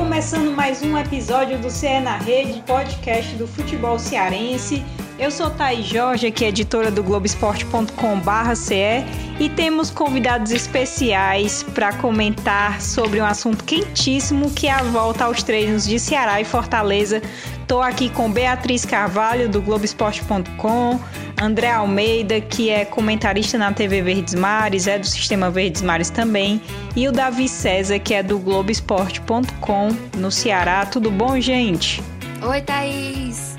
[0.00, 4.82] começando mais um episódio do CE na Rede, podcast do futebol cearense.
[5.18, 9.04] Eu sou Thaís Jorge, aqui editora do Globoesporte.com/ce
[9.38, 15.42] e temos convidados especiais para comentar sobre um assunto quentíssimo que é a volta aos
[15.42, 17.20] treinos de Ceará e Fortaleza.
[17.70, 20.98] Estou aqui com Beatriz Carvalho do Globoesporte.com,
[21.40, 26.60] André Almeida, que é comentarista na TV Verdes Mares, é do Sistema Verdes Mares também,
[26.96, 30.84] e o Davi César, que é do Globoesporte.com no Ceará.
[30.84, 32.02] Tudo bom, gente?
[32.42, 33.56] Oi, Thaís!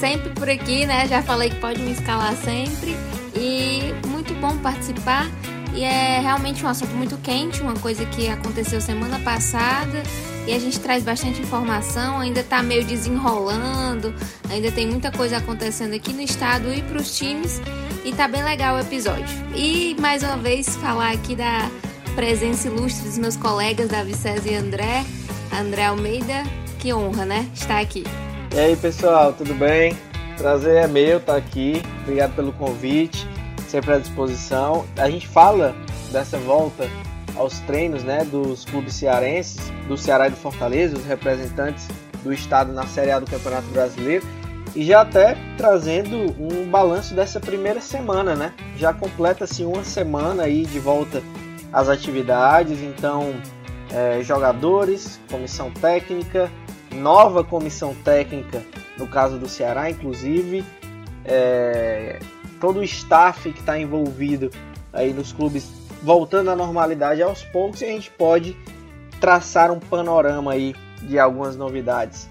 [0.00, 1.06] sempre por aqui, né?
[1.06, 2.96] Já falei que pode me escalar sempre.
[3.36, 5.28] E muito bom participar.
[5.72, 10.02] E é realmente um assunto muito quente, uma coisa que aconteceu semana passada.
[10.46, 14.14] E a gente traz bastante informação, ainda tá meio desenrolando,
[14.50, 17.62] ainda tem muita coisa acontecendo aqui no estado e para os times.
[18.04, 19.24] E tá bem legal o episódio.
[19.56, 21.70] E mais uma vez falar aqui da
[22.14, 25.04] presença ilustre dos meus colegas Davi César e André.
[25.50, 26.42] André Almeida,
[26.78, 27.48] que honra, né?
[27.54, 28.04] Estar aqui.
[28.54, 29.96] E aí pessoal, tudo bem?
[30.36, 31.80] Prazer é meu estar aqui.
[32.02, 33.26] Obrigado pelo convite,
[33.66, 34.84] sempre à disposição.
[34.98, 35.74] A gente fala
[36.12, 36.86] dessa volta
[37.36, 41.88] aos treinos, né, dos clubes cearenses, do Ceará e do Fortaleza, os representantes
[42.22, 44.24] do estado na Série A do Campeonato Brasileiro,
[44.74, 48.52] e já até trazendo um balanço dessa primeira semana, né?
[48.76, 51.22] Já completa-se uma semana aí de volta
[51.72, 53.34] às atividades, então
[53.92, 56.50] é, jogadores, comissão técnica,
[56.92, 58.62] nova comissão técnica,
[58.98, 60.64] no caso do Ceará, inclusive,
[61.24, 62.18] é,
[62.60, 64.50] todo o staff que está envolvido
[64.92, 68.54] aí nos clubes voltando à normalidade aos poucos e a gente pode
[69.18, 72.28] traçar um panorama aí de algumas novidades.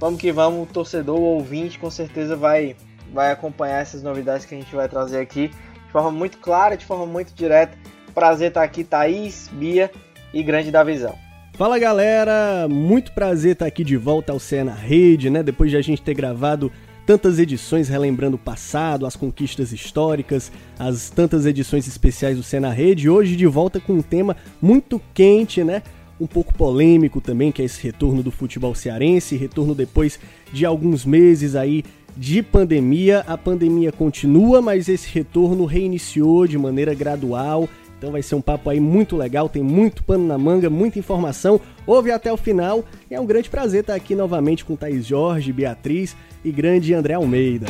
[0.00, 2.74] Vamos que vamos, torcedor, ouvinte, com certeza vai,
[3.12, 6.84] vai acompanhar essas novidades que a gente vai trazer aqui de forma muito clara, de
[6.84, 7.78] forma muito direta.
[8.12, 9.88] Prazer estar aqui, Thaís, Bia
[10.34, 11.14] e Grande da Visão.
[11.52, 15.44] Fala galera, muito prazer estar aqui de volta ao CE na Rede, né?
[15.44, 16.72] Depois de a gente ter gravado
[17.12, 22.70] tantas edições relembrando o passado, as conquistas históricas, as tantas edições especiais do CE na
[22.70, 25.82] Rede, hoje de volta com um tema muito quente, né?
[26.18, 30.18] Um pouco polêmico também, que é esse retorno do futebol cearense, retorno depois
[30.54, 31.84] de alguns meses aí
[32.16, 33.22] de pandemia.
[33.26, 37.68] A pandemia continua, mas esse retorno reiniciou de maneira gradual
[38.02, 41.60] então vai ser um papo aí muito legal, tem muito pano na manga, muita informação.
[41.86, 46.16] Ouve até o final é um grande prazer estar aqui novamente com Thaís Jorge, Beatriz
[46.44, 47.68] e grande André Almeida.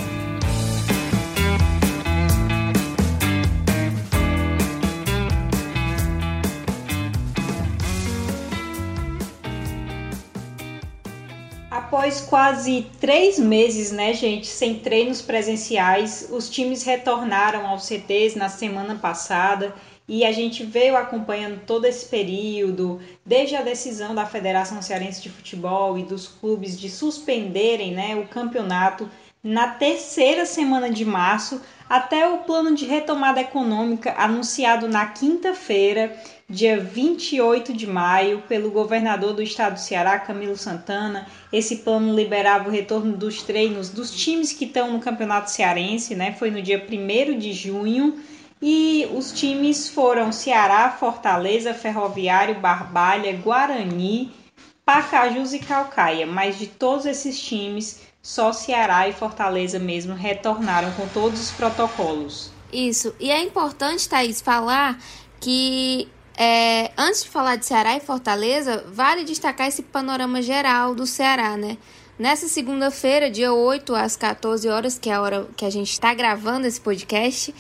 [11.71, 18.49] Após quase três meses, né, gente, sem treinos presenciais, os times retornaram aos CTs na
[18.49, 19.75] semana passada
[20.09, 25.31] e a gente veio acompanhando todo esse período, desde a decisão da Federação Cearense de
[25.31, 29.09] Futebol e dos clubes de suspenderem né, o campeonato
[29.43, 36.17] na terceira semana de março, até o plano de retomada econômica anunciado na quinta-feira,
[36.49, 41.27] dia 28 de maio, pelo governador do estado do Ceará, Camilo Santana.
[41.53, 46.33] Esse plano liberava o retorno dos treinos dos times que estão no Campeonato Cearense, né?
[46.39, 48.23] Foi no dia 1 de junho
[48.63, 54.33] e os times foram Ceará, Fortaleza, Ferroviário, Barbalha, Guarani,
[54.85, 56.27] Pacajus e Calcaia.
[56.27, 62.53] Mas de todos esses times, só Ceará e Fortaleza mesmo retornaram com todos os protocolos.
[62.73, 63.13] Isso.
[63.19, 64.97] E é importante, Thaís, falar
[65.41, 66.09] que
[66.39, 71.57] é, antes de falar de Ceará e Fortaleza, vale destacar esse panorama geral do Ceará,
[71.57, 71.77] né?
[72.19, 76.15] Nessa segunda-feira, dia 8, às 14 horas, que é a hora que a gente está
[76.15, 77.53] gravando esse podcast,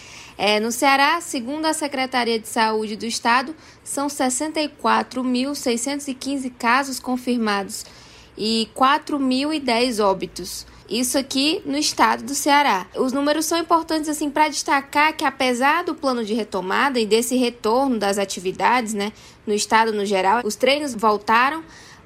[0.45, 3.55] é, no Ceará, segundo a Secretaria de Saúde do Estado,
[3.85, 7.87] são 64.615 casos confirmados
[8.37, 10.67] e 4.010 óbitos.
[10.91, 12.89] Isso aqui no estado do Ceará.
[12.97, 17.37] Os números são importantes assim para destacar que apesar do plano de retomada e desse
[17.37, 19.13] retorno das atividades, né,
[19.47, 21.63] no estado no geral, os treinos voltaram,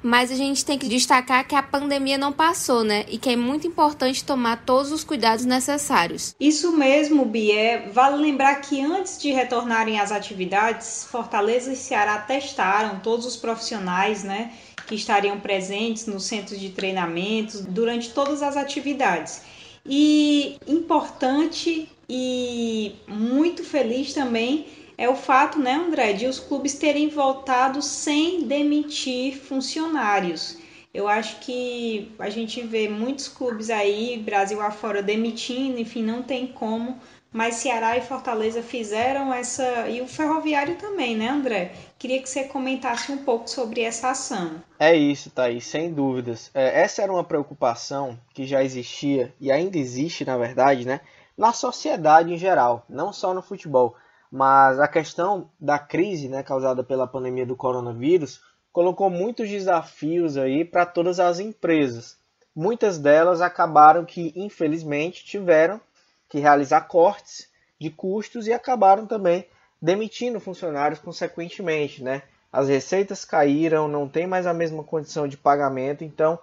[0.07, 3.05] mas a gente tem que destacar que a pandemia não passou, né?
[3.09, 6.33] E que é muito importante tomar todos os cuidados necessários.
[6.39, 7.89] Isso mesmo, Bia.
[7.91, 14.23] Vale lembrar que antes de retornarem às atividades, Fortaleza e Ceará testaram todos os profissionais,
[14.23, 14.53] né?
[14.87, 19.41] Que estariam presentes nos centros de treinamento durante todas as atividades.
[19.85, 24.67] E importante e muito feliz também
[24.97, 30.57] é o fato, né, André, de os clubes terem voltado sem demitir funcionários.
[30.93, 36.47] Eu acho que a gente vê muitos clubes aí, Brasil afora, demitindo, enfim, não tem
[36.47, 36.99] como,
[37.31, 39.87] mas Ceará e Fortaleza fizeram essa.
[39.87, 41.73] E o Ferroviário também, né, André?
[41.99, 44.63] Queria que você comentasse um pouco sobre essa ação.
[44.79, 46.49] É isso, Thaís, sem dúvidas.
[46.53, 51.01] É, essa era uma preocupação que já existia e ainda existe, na verdade, né,
[51.37, 53.95] na sociedade em geral, não só no futebol.
[54.31, 58.41] Mas a questão da crise né, causada pela pandemia do coronavírus
[58.71, 62.17] colocou muitos desafios aí para todas as empresas.
[62.55, 65.79] Muitas delas acabaram que, infelizmente, tiveram
[66.27, 69.47] que realizar cortes de custos e acabaram também
[69.81, 72.23] demitindo funcionários consequentemente, né?
[72.51, 76.39] As receitas caíram, não tem mais a mesma condição de pagamento, então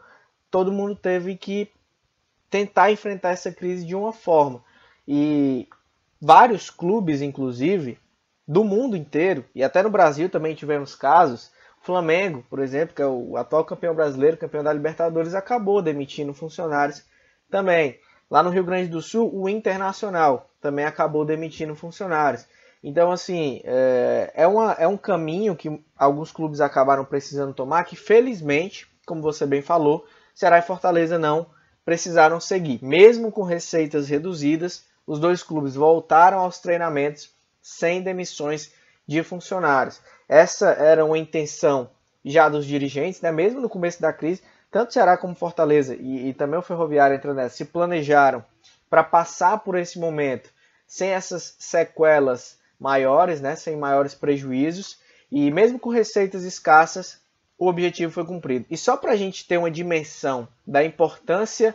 [0.50, 1.70] todo mundo teve que
[2.48, 4.62] tentar enfrentar essa crise de uma forma.
[5.06, 5.68] E
[6.20, 7.98] vários clubes, inclusive,
[8.46, 11.50] do mundo inteiro, e até no Brasil também tivemos casos,
[11.80, 17.04] Flamengo, por exemplo, que é o atual campeão brasileiro, campeão da Libertadores, acabou demitindo funcionários
[17.50, 17.98] também.
[18.30, 22.46] Lá no Rio Grande do Sul, o Internacional também acabou demitindo funcionários.
[22.82, 27.96] Então, assim, é, é, uma, é um caminho que alguns clubes acabaram precisando tomar, que
[27.96, 31.46] felizmente, como você bem falou, Ceará e Fortaleza não
[31.84, 32.82] precisaram seguir.
[32.82, 38.72] Mesmo com receitas reduzidas, os dois clubes voltaram aos treinamentos sem demissões
[39.06, 40.00] de funcionários.
[40.28, 41.90] Essa era uma intenção
[42.24, 43.30] já dos dirigentes, né?
[43.30, 47.36] mesmo no começo da crise, tanto Ceará como Fortaleza e, e também o Ferroviário entrando
[47.36, 48.44] nessa, se planejaram
[48.88, 50.50] para passar por esse momento
[50.86, 54.98] sem essas sequelas maiores, né, sem maiores prejuízos,
[55.30, 57.20] e mesmo com receitas escassas,
[57.58, 58.66] o objetivo foi cumprido.
[58.70, 61.74] E só para a gente ter uma dimensão da importância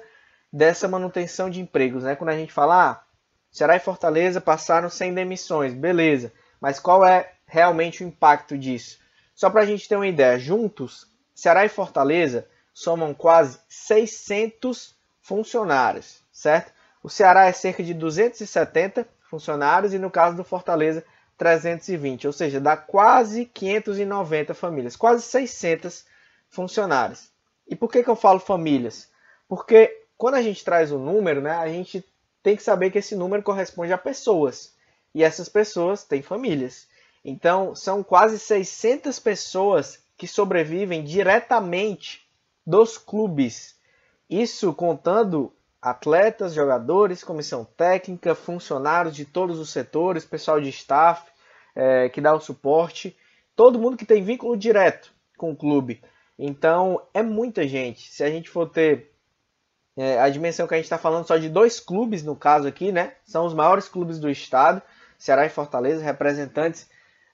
[0.52, 3.04] dessa manutenção de empregos, né, quando a gente fala, ah,
[3.51, 6.31] Ceará e Fortaleza passaram sem demissões, beleza,
[6.62, 9.00] mas qual é realmente o impacto disso?
[9.34, 16.22] Só para a gente ter uma ideia, juntos, Ceará e Fortaleza somam quase 600 funcionários,
[16.31, 16.74] certo?
[17.01, 21.04] O Ceará é cerca de 270 funcionários e no caso do Fortaleza
[21.38, 26.06] 320, ou seja, dá quase 590 famílias, quase 600
[26.50, 27.31] funcionários.
[27.68, 29.10] E por que, que eu falo famílias?
[29.48, 32.04] Porque quando a gente traz o número, né, a gente
[32.41, 34.74] tem que saber que esse número corresponde a pessoas.
[35.13, 36.88] E essas pessoas têm famílias.
[37.24, 42.27] Então, são quase 600 pessoas que sobrevivem diretamente
[42.65, 43.75] dos clubes.
[44.30, 51.30] Isso contando atletas, jogadores, comissão técnica, funcionários de todos os setores, pessoal de staff
[51.75, 53.15] é, que dá o suporte,
[53.56, 56.01] todo mundo que tem vínculo direto com o clube.
[56.38, 58.12] Então é muita gente.
[58.12, 59.13] Se a gente for ter
[60.00, 62.90] é, a dimensão que a gente está falando só de dois clubes no caso aqui,
[62.90, 63.13] né?
[63.25, 64.81] São os maiores clubes do estado,
[65.18, 66.90] Ceará e Fortaleza, representantes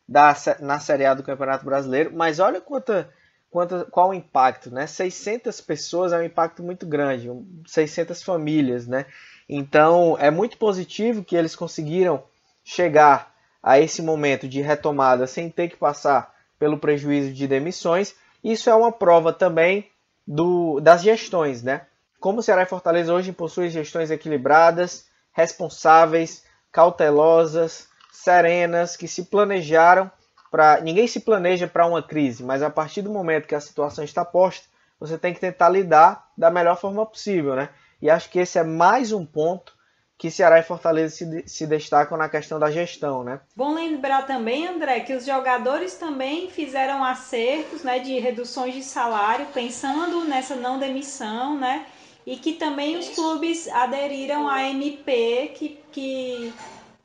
[0.09, 2.11] da, na Série A do Campeonato Brasileiro.
[2.11, 3.07] Mas olha quanta
[3.51, 4.87] quanto, qual o impacto, né?
[4.87, 7.29] 600 pessoas é um impacto muito grande,
[7.67, 9.05] 600 famílias, né?
[9.47, 12.23] Então é muito positivo que eles conseguiram
[12.63, 18.15] chegar a esse momento de retomada sem ter que passar pelo prejuízo de demissões.
[18.43, 19.87] Isso é uma prova também
[20.25, 21.85] do, das gestões, né?
[22.25, 30.09] Como Ceará e Fortaleza hoje possuem gestões equilibradas, responsáveis, cautelosas, serenas, que se planejaram
[30.49, 34.03] para ninguém se planeja para uma crise, mas a partir do momento que a situação
[34.03, 34.65] está posta,
[34.99, 37.69] você tem que tentar lidar da melhor forma possível, né?
[38.01, 39.75] E acho que esse é mais um ponto
[40.17, 43.39] que Ceará e Fortaleza se, se destacam na questão da gestão, né?
[43.55, 49.45] Bom lembrar também, André, que os jogadores também fizeram acertos, né, de reduções de salário,
[49.53, 51.85] pensando nessa não demissão, né?
[52.25, 56.53] E que também os clubes aderiram à MP que, que,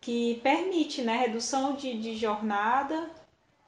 [0.00, 3.10] que permite, né, redução de, de jornada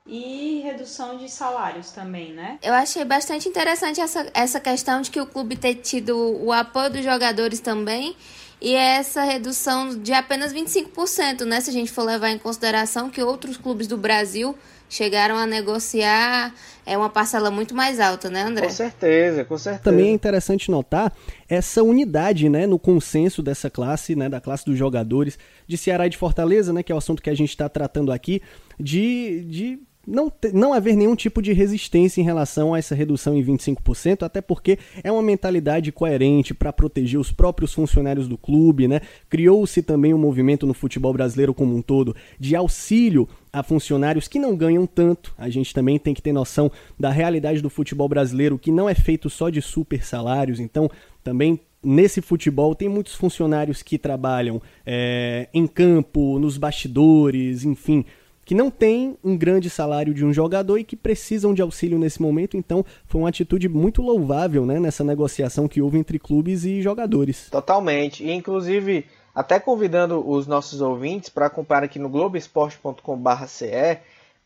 [0.06, 2.58] e redução de salários também, né?
[2.62, 6.90] Eu achei bastante interessante essa, essa questão de que o clube ter tido o apoio
[6.90, 8.16] dos jogadores também
[8.62, 11.60] e essa redução de apenas 25%, né?
[11.60, 14.56] Se a gente for levar em consideração que outros clubes do Brasil
[14.88, 16.54] chegaram a negociar
[16.86, 18.66] é uma parcela muito mais alta, né, André?
[18.66, 19.82] Com certeza, com certeza.
[19.82, 21.12] Também é interessante notar
[21.48, 26.10] essa unidade, né, no consenso dessa classe, né, da classe dos jogadores de Ceará e
[26.10, 28.42] de Fortaleza, né, que é o assunto que a gente está tratando aqui,
[28.78, 33.44] de, de não, não haver nenhum tipo de resistência em relação a essa redução em
[33.44, 39.00] 25%, até porque é uma mentalidade coerente para proteger os próprios funcionários do clube, né?
[39.28, 44.38] Criou-se também um movimento no futebol brasileiro como um todo de auxílio a funcionários que
[44.38, 45.34] não ganham tanto.
[45.36, 48.94] A gente também tem que ter noção da realidade do futebol brasileiro, que não é
[48.94, 50.90] feito só de super salários, então
[51.22, 58.04] também nesse futebol tem muitos funcionários que trabalham é, em campo, nos bastidores, enfim,
[58.44, 62.20] que não tem um grande salário de um jogador e que precisam de auxílio nesse
[62.20, 62.56] momento.
[62.56, 67.48] Então, foi uma atitude muito louvável né, nessa negociação que houve entre clubes e jogadores.
[67.50, 68.24] Totalmente.
[68.24, 73.46] E, inclusive, Até convidando os nossos ouvintes para acompanhar aqui no globesport.com.br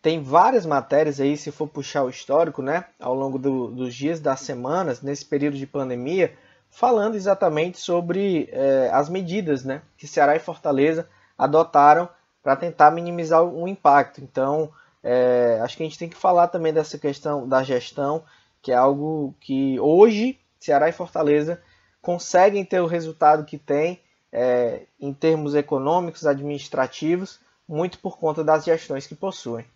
[0.00, 4.20] tem várias matérias aí, se for puxar o histórico, né, ao longo do, dos dias,
[4.20, 6.32] das semanas, nesse período de pandemia,
[6.70, 12.08] falando exatamente sobre é, as medidas né, que Ceará e Fortaleza adotaram
[12.46, 14.22] para tentar minimizar o impacto.
[14.22, 14.70] Então,
[15.02, 18.22] é, acho que a gente tem que falar também dessa questão da gestão,
[18.62, 21.60] que é algo que hoje Ceará e Fortaleza
[22.00, 24.00] conseguem ter o resultado que tem
[24.30, 29.66] é, em termos econômicos, administrativos, muito por conta das gestões que possuem.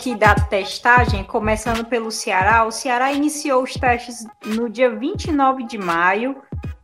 [0.00, 2.64] Aqui da testagem, começando pelo Ceará.
[2.64, 6.36] O Ceará iniciou os testes no dia 29 de maio,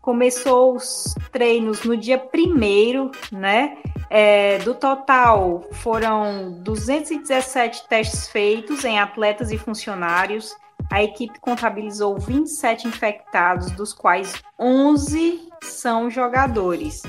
[0.02, 3.78] começou os treinos no dia 1 né?
[4.10, 10.54] É, do total, foram 217 testes feitos em atletas e funcionários.
[10.90, 17.02] A equipe contabilizou 27 infectados, dos quais 11 são jogadores.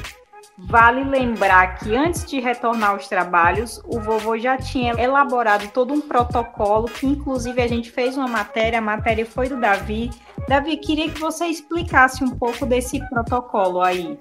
[0.58, 6.02] Vale lembrar que antes de retornar aos trabalhos, o vovô já tinha elaborado todo um
[6.02, 10.10] protocolo, que inclusive a gente fez uma matéria, a matéria foi do Davi.
[10.48, 14.18] Davi, queria que você explicasse um pouco desse protocolo aí.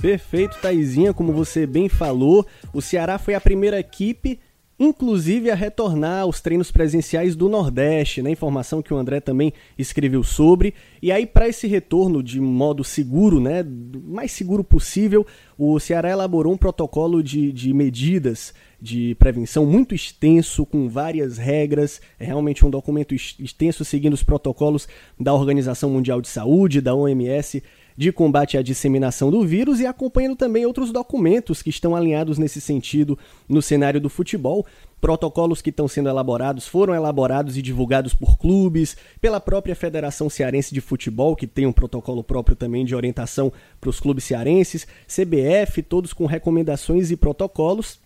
[0.00, 4.38] Perfeito, Taizinha, como você bem falou, o Ceará foi a primeira equipe
[4.80, 8.30] inclusive a retornar aos treinos presenciais do Nordeste, né?
[8.30, 10.72] Informação que o André também escreveu sobre.
[11.02, 13.62] E aí, para esse retorno de modo seguro, né?
[13.62, 15.26] Mais seguro possível,
[15.58, 22.00] o Ceará elaborou um protocolo de, de medidas de prevenção muito extenso, com várias regras.
[22.18, 27.62] É realmente um documento extenso, seguindo os protocolos da Organização Mundial de Saúde, da OMS
[28.00, 32.58] de combate à disseminação do vírus e acompanhando também outros documentos que estão alinhados nesse
[32.58, 34.64] sentido no cenário do futebol.
[35.02, 40.72] Protocolos que estão sendo elaborados foram elaborados e divulgados por clubes, pela própria Federação Cearense
[40.72, 45.82] de Futebol, que tem um protocolo próprio também de orientação para os clubes cearenses, CBF,
[45.82, 47.98] todos com recomendações e protocolos.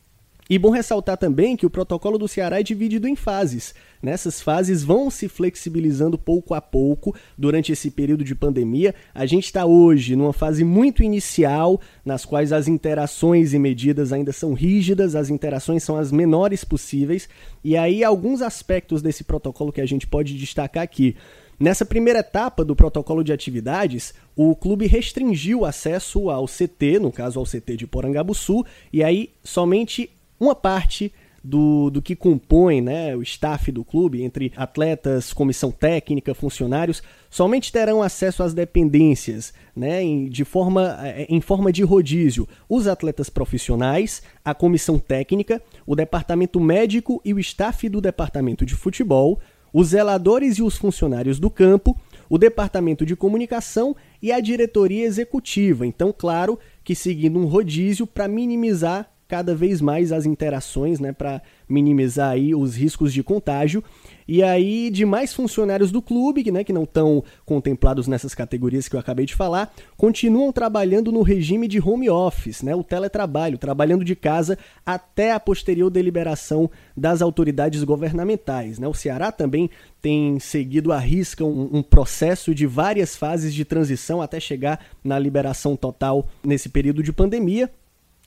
[0.49, 3.75] E bom ressaltar também que o protocolo do Ceará é dividido em fases.
[4.03, 8.95] Nessas fases vão se flexibilizando pouco a pouco durante esse período de pandemia.
[9.15, 14.33] A gente está hoje numa fase muito inicial, nas quais as interações e medidas ainda
[14.33, 17.27] são rígidas, as interações são as menores possíveis.
[17.65, 21.17] E aí, alguns aspectos desse protocolo que a gente pode destacar aqui.
[21.59, 27.13] Nessa primeira etapa do protocolo de atividades, o clube restringiu o acesso ao CT, no
[27.13, 30.11] caso ao CT de Porangabuçu, e aí somente
[30.45, 31.13] uma parte
[31.45, 37.71] do, do que compõe né, o staff do clube, entre atletas, comissão técnica, funcionários, somente
[37.71, 42.49] terão acesso às dependências né, em, de forma, é, em forma de rodízio.
[42.67, 48.75] Os atletas profissionais, a comissão técnica, o departamento médico e o staff do departamento de
[48.75, 49.39] futebol,
[49.71, 51.99] os zeladores e os funcionários do campo,
[52.31, 55.87] o departamento de comunicação e a diretoria executiva.
[55.87, 61.43] Então, claro que seguindo um rodízio para minimizar cada vez mais as interações, né, para
[61.69, 63.83] minimizar aí os riscos de contágio.
[64.29, 68.95] E aí, de mais funcionários do clube, né, que não estão contemplados nessas categorias que
[68.95, 74.05] eu acabei de falar, continuam trabalhando no regime de home office, né, o teletrabalho, trabalhando
[74.05, 78.79] de casa até a posterior deliberação das autoridades governamentais.
[78.79, 78.87] Né.
[78.87, 79.69] O Ceará também
[80.01, 85.19] tem seguido à risca um, um processo de várias fases de transição até chegar na
[85.19, 87.69] liberação total nesse período de pandemia.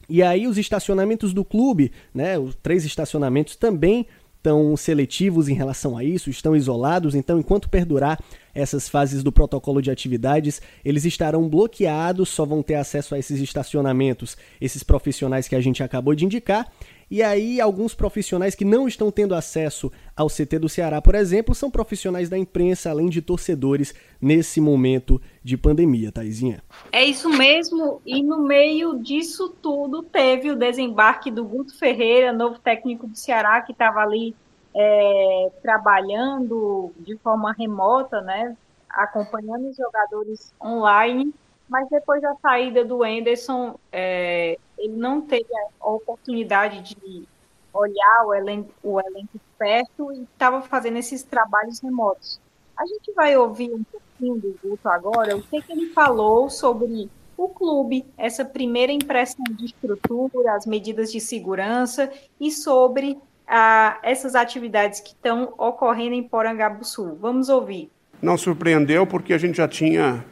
[0.09, 5.97] E aí os estacionamentos do clube, né, os três estacionamentos também estão seletivos em relação
[5.97, 8.17] a isso, estão isolados, então enquanto perdurar
[8.55, 13.41] essas fases do protocolo de atividades, eles estarão bloqueados, só vão ter acesso a esses
[13.41, 16.71] estacionamentos, esses profissionais que a gente acabou de indicar,
[17.09, 21.55] e aí, alguns profissionais que não estão tendo acesso ao CT do Ceará, por exemplo,
[21.55, 26.61] são profissionais da imprensa, além de torcedores, nesse momento de pandemia, Taizinha.
[26.91, 32.59] É isso mesmo, e no meio disso tudo teve o desembarque do Guto Ferreira, novo
[32.59, 34.35] técnico do Ceará, que estava ali
[34.75, 38.55] é, trabalhando de forma remota, né,
[38.89, 41.33] acompanhando os jogadores online
[41.67, 45.47] mas depois da saída do Anderson, é, ele não teve
[45.81, 47.27] a oportunidade de
[47.73, 52.39] olhar o elenco, o elenco perto e estava fazendo esses trabalhos remotos.
[52.77, 57.09] A gente vai ouvir um pouquinho do Guto agora, o que, que ele falou sobre
[57.35, 64.35] o clube, essa primeira impressão de estrutura, as medidas de segurança e sobre a essas
[64.35, 67.15] atividades que estão ocorrendo em Porangabuçu.
[67.15, 67.89] Vamos ouvir.
[68.21, 70.25] Não surpreendeu porque a gente já tinha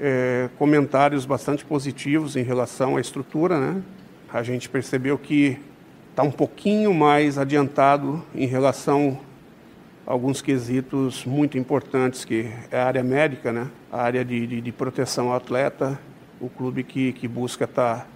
[0.00, 3.82] é, comentários bastante positivos em relação à estrutura, né?
[4.32, 5.58] A gente percebeu que
[6.10, 9.18] está um pouquinho mais adiantado em relação
[10.06, 13.68] a alguns quesitos muito importantes, que é a área médica, né?
[13.90, 15.98] a área de, de, de proteção ao atleta,
[16.40, 18.06] o clube que, que busca estar tá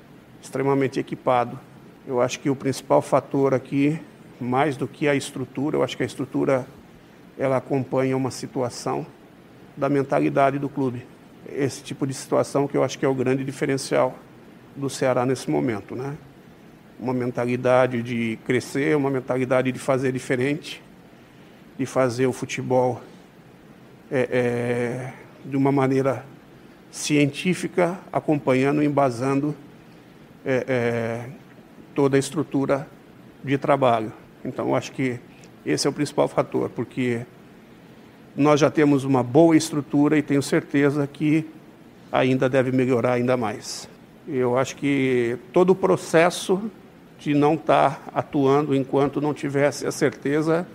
[0.42, 1.58] extremamente equipado.
[2.06, 3.99] Eu acho que o principal fator aqui,
[4.40, 6.66] mais do que a estrutura, eu acho que a estrutura
[7.38, 9.06] ela acompanha uma situação
[9.76, 11.06] da mentalidade do clube
[11.57, 14.19] esse tipo de situação que eu acho que é o grande diferencial
[14.76, 16.16] do Ceará nesse momento, né?
[16.99, 20.83] Uma mentalidade de crescer, uma mentalidade de fazer diferente,
[21.78, 23.00] de fazer o futebol
[24.11, 25.12] é, é,
[25.45, 26.25] de uma maneira
[26.90, 29.54] científica, acompanhando, embasando
[30.45, 31.30] é, é
[31.95, 32.87] toda a estrutura
[33.42, 34.12] de trabalho.
[34.45, 35.19] Então, eu acho que
[35.64, 37.25] esse é o principal fator, porque
[38.37, 41.46] nós já temos uma boa estrutura e tenho certeza que
[42.10, 43.88] ainda deve melhorar ainda mais.
[44.26, 46.70] Eu acho que todo o processo
[47.18, 50.66] de não estar atuando enquanto não tivesse a certeza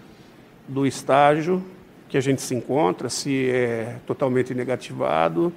[0.68, 1.64] do estágio
[2.08, 5.52] que a gente se encontra, se é totalmente negativado,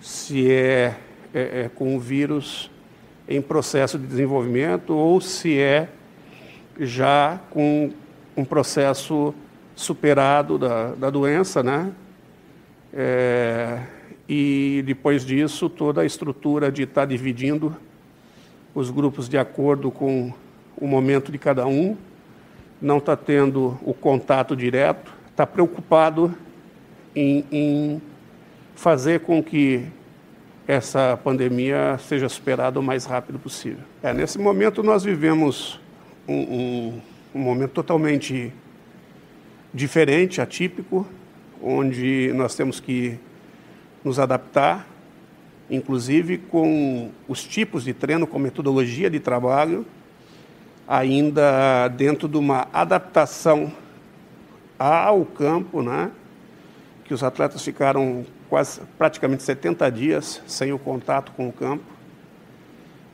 [0.00, 0.96] se é,
[1.32, 2.70] é, é com o vírus
[3.28, 5.88] em processo de desenvolvimento ou se é
[6.78, 7.90] já com
[8.36, 9.34] um processo
[9.82, 11.92] superado da, da doença, né?
[12.92, 13.80] É,
[14.28, 17.76] e depois disso, toda a estrutura de estar tá dividindo
[18.74, 20.32] os grupos de acordo com
[20.76, 21.96] o momento de cada um,
[22.80, 26.34] não está tendo o contato direto, está preocupado
[27.14, 28.02] em, em
[28.74, 29.84] fazer com que
[30.66, 33.84] essa pandemia seja superada o mais rápido possível.
[34.02, 35.78] É, nesse momento, nós vivemos
[36.26, 37.00] um, um,
[37.34, 38.52] um momento totalmente
[39.72, 41.06] diferente, atípico,
[41.62, 43.18] onde nós temos que
[44.04, 44.86] nos adaptar,
[45.70, 49.86] inclusive com os tipos de treino, com metodologia de trabalho,
[50.86, 53.72] ainda dentro de uma adaptação
[54.78, 56.10] ao campo, né?
[57.04, 61.84] que os atletas ficaram quase praticamente 70 dias sem o contato com o campo.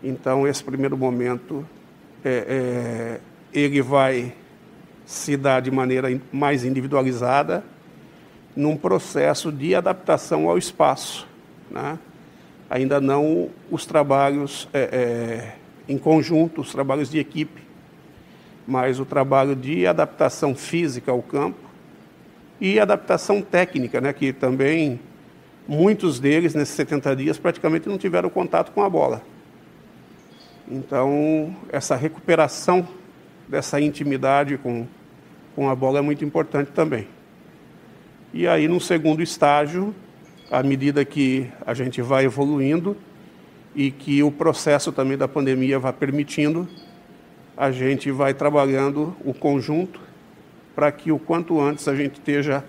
[0.02, 1.66] Então, esse primeiro momento,
[2.24, 3.20] é, é,
[3.52, 4.32] ele vai
[5.08, 7.64] se dá de maneira mais individualizada
[8.54, 11.26] num processo de adaptação ao espaço.
[11.70, 11.98] Né?
[12.68, 15.54] Ainda não os trabalhos é, é,
[15.90, 17.62] em conjunto, os trabalhos de equipe,
[18.66, 21.70] mas o trabalho de adaptação física ao campo
[22.60, 24.12] e adaptação técnica, né?
[24.12, 25.00] que também
[25.66, 29.22] muitos deles, nesses 70 dias, praticamente não tiveram contato com a bola.
[30.70, 32.86] Então, essa recuperação
[33.48, 34.86] dessa intimidade com
[35.58, 37.08] com a bola é muito importante também.
[38.32, 39.92] E aí, no segundo estágio,
[40.48, 42.96] à medida que a gente vai evoluindo
[43.74, 46.68] e que o processo também da pandemia vai permitindo,
[47.56, 49.98] a gente vai trabalhando o conjunto
[50.76, 52.64] para que o quanto antes a gente esteja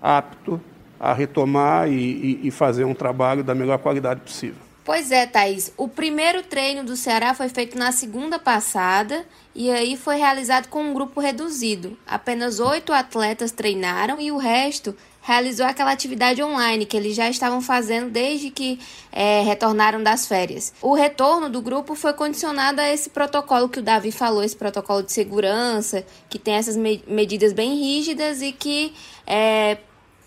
[0.00, 0.60] apto
[1.00, 4.61] a retomar e, e, e fazer um trabalho da melhor qualidade possível.
[4.84, 5.72] Pois é, Thaís.
[5.76, 10.82] O primeiro treino do Ceará foi feito na segunda passada e aí foi realizado com
[10.82, 11.96] um grupo reduzido.
[12.04, 17.60] Apenas oito atletas treinaram e o resto realizou aquela atividade online que eles já estavam
[17.60, 18.80] fazendo desde que
[19.12, 20.72] é, retornaram das férias.
[20.82, 25.04] O retorno do grupo foi condicionado a esse protocolo que o Davi falou, esse protocolo
[25.04, 28.92] de segurança, que tem essas me medidas bem rígidas e que
[29.24, 29.78] é,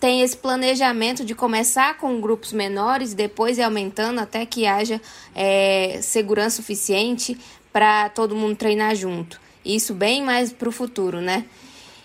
[0.06, 5.02] tem esse planejamento de começar com grupos menores depois ir aumentando até que haja
[5.34, 7.36] é, segurança suficiente
[7.74, 9.41] para todo mundo treinar junto.
[9.65, 11.46] Isso bem mais para o futuro, né?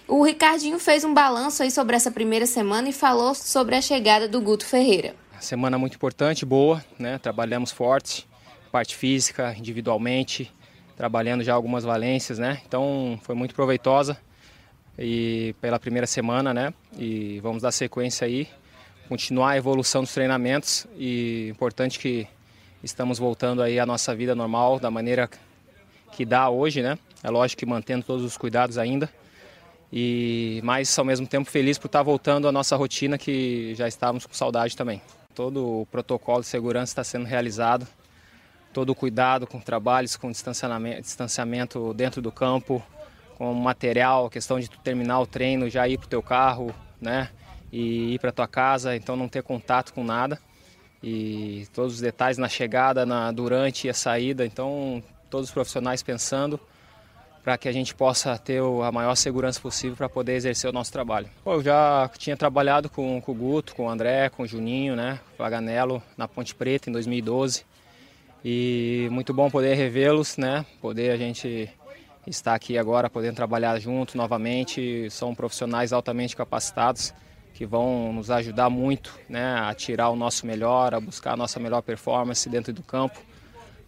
[0.08, 4.26] O Ricardinho fez um balanço aí sobre essa primeira semana e falou sobre a chegada
[4.26, 5.14] do Guto Ferreira.
[5.38, 7.18] Semana muito importante, boa, né?
[7.18, 8.26] Trabalhamos forte,
[8.72, 10.50] parte física, individualmente,
[10.96, 12.62] trabalhando já algumas valências, né?
[12.66, 14.16] Então foi muito proveitosa
[15.00, 16.74] e pela primeira semana, né?
[16.98, 18.46] E vamos dar sequência aí,
[19.08, 22.26] continuar a evolução dos treinamentos e importante que
[22.84, 25.28] estamos voltando aí à nossa vida normal da maneira
[26.12, 26.98] que dá hoje, né?
[27.22, 29.08] É lógico que mantendo todos os cuidados ainda.
[29.90, 34.26] E mais ao mesmo tempo feliz por estar voltando à nossa rotina que já estávamos
[34.26, 35.00] com saudade também.
[35.34, 37.86] Todo o protocolo de segurança está sendo realizado,
[38.72, 42.82] todo o cuidado com trabalhos, com distanciamento, distanciamento dentro do campo,
[43.40, 47.30] com material, questão de tu terminar o treino, já ir pro teu carro, né?
[47.72, 50.38] E ir para tua casa, então não ter contato com nada.
[51.02, 56.02] E todos os detalhes na chegada, na durante e a saída, então todos os profissionais
[56.02, 56.60] pensando
[57.42, 60.92] para que a gente possa ter a maior segurança possível para poder exercer o nosso
[60.92, 61.26] trabalho.
[61.42, 64.94] Pô, eu já tinha trabalhado com, com, o Guto, com o André, com o Juninho,
[64.94, 67.64] né, com o Aganello na Ponte Preta em 2012
[68.44, 71.70] e muito bom poder revê-los, né, poder a gente
[72.26, 75.08] estar aqui agora, podendo trabalhar junto novamente.
[75.10, 77.14] São profissionais altamente capacitados
[77.54, 81.60] que vão nos ajudar muito, né, a tirar o nosso melhor, a buscar a nossa
[81.60, 83.20] melhor performance dentro do campo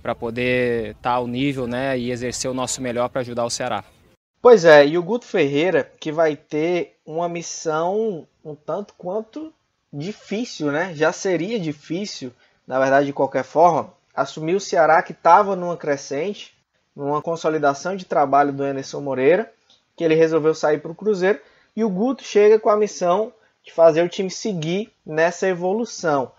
[0.03, 3.51] para poder estar tá ao nível né, e exercer o nosso melhor para ajudar o
[3.51, 3.85] Ceará.
[4.43, 9.53] Pois é, e o Guto Ferreira que vai ter uma missão um tanto quanto
[9.93, 10.93] difícil, né?
[10.95, 12.33] Já seria difícil,
[12.67, 16.55] na verdade, de qualquer forma, assumir o Ceará que estava numa crescente,
[16.95, 19.53] numa consolidação de trabalho do Anderson Moreira,
[19.97, 21.41] que ele resolveu sair para o Cruzeiro,
[21.75, 23.33] e o Guto chega com a missão
[23.65, 26.33] de fazer o time seguir nessa evolução.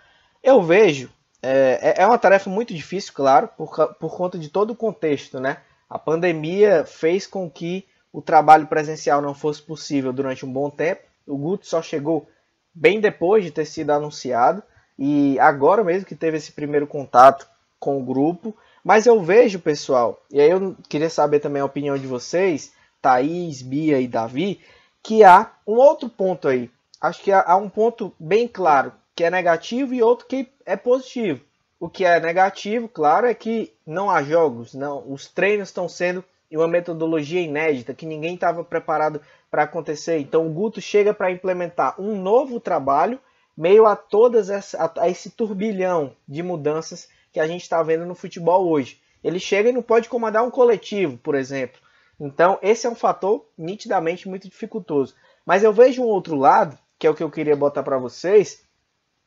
[0.43, 1.09] Eu vejo
[1.43, 5.41] é, é, é uma tarefa muito difícil, claro, por, por conta de todo o contexto,
[5.41, 5.57] né?
[5.89, 11.01] A pandemia fez com que o trabalho presencial não fosse possível durante um bom tempo.
[11.27, 12.29] O Guto só chegou
[12.73, 14.63] bem depois de ter sido anunciado
[14.97, 18.55] e agora mesmo que teve esse primeiro contato com o grupo.
[18.83, 23.61] Mas eu vejo, pessoal, e aí eu queria saber também a opinião de vocês, Thaís,
[23.61, 24.59] Bia e Davi,
[25.01, 26.69] que há um outro ponto aí.
[26.99, 31.41] Acho que há, um ponto bem claro que é negativo e outro que é positivo.
[31.79, 35.03] O que é negativo, claro, é que não há jogos, não.
[35.11, 40.19] Os treinos estão sendo em uma metodologia inédita que ninguém estava preparado para acontecer.
[40.19, 43.19] Então o Guto chega para implementar um novo trabalho
[43.55, 48.15] meio a todas essa, a, esse turbilhão de mudanças que a gente está vendo no
[48.15, 49.01] futebol hoje.
[49.23, 51.81] Ele chega e não pode comandar um coletivo, por exemplo.
[52.19, 55.15] Então esse é um fator nitidamente muito dificultoso.
[55.45, 58.63] Mas eu vejo um outro lado, que é o que eu queria botar para vocês,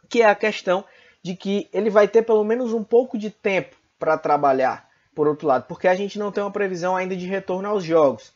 [0.08, 0.84] que é a questão
[1.22, 5.48] de que ele vai ter pelo menos um pouco de tempo para trabalhar, por outro
[5.48, 8.32] lado, porque a gente não tem uma previsão ainda de retorno aos jogos.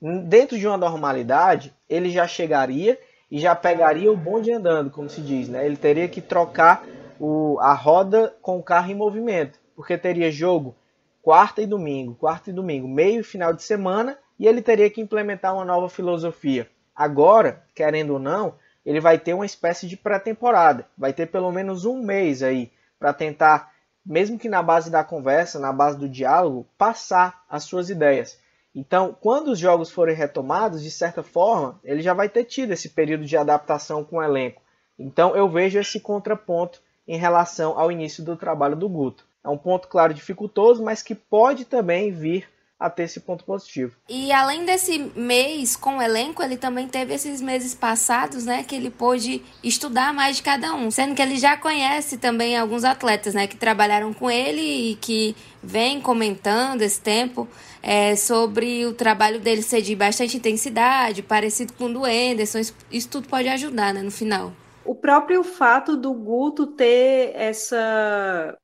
[0.00, 2.98] Dentro de uma normalidade, ele já chegaria
[3.30, 5.66] e já pegaria o bonde andando, como se diz, né?
[5.66, 6.84] Ele teria que trocar
[7.20, 10.74] o, a roda com o carro em movimento, porque teria jogo
[11.20, 15.02] quarta e domingo, quarta e domingo, meio e final de semana, e ele teria que
[15.02, 16.66] implementar uma nova filosofia.
[16.96, 18.54] Agora, querendo ou não,
[18.86, 20.86] ele vai ter uma espécie de pré-temporada.
[20.96, 23.70] Vai ter pelo menos um mês aí para tentar,
[24.04, 28.38] mesmo que na base da conversa, na base do diálogo, passar as suas ideias.
[28.74, 32.88] Então, quando os jogos forem retomados, de certa forma, ele já vai ter tido esse
[32.88, 34.62] período de adaptação com o elenco.
[34.98, 39.24] Então, eu vejo esse contraponto em relação ao início do trabalho do Guto.
[39.42, 43.96] É um ponto, claro, dificultoso, mas que pode também vir a ter esse ponto positivo.
[44.08, 48.76] E além desse mês com o elenco, ele também teve esses meses passados, né, que
[48.76, 53.34] ele pôde estudar mais de cada um, sendo que ele já conhece também alguns atletas,
[53.34, 57.48] né, que trabalharam com ele e que vem comentando esse tempo
[57.82, 62.60] é, sobre o trabalho dele ser de bastante intensidade, parecido com o do Anderson.
[62.88, 64.52] Isso tudo pode ajudar, né, no final.
[64.84, 68.56] O próprio fato do Guto ter essa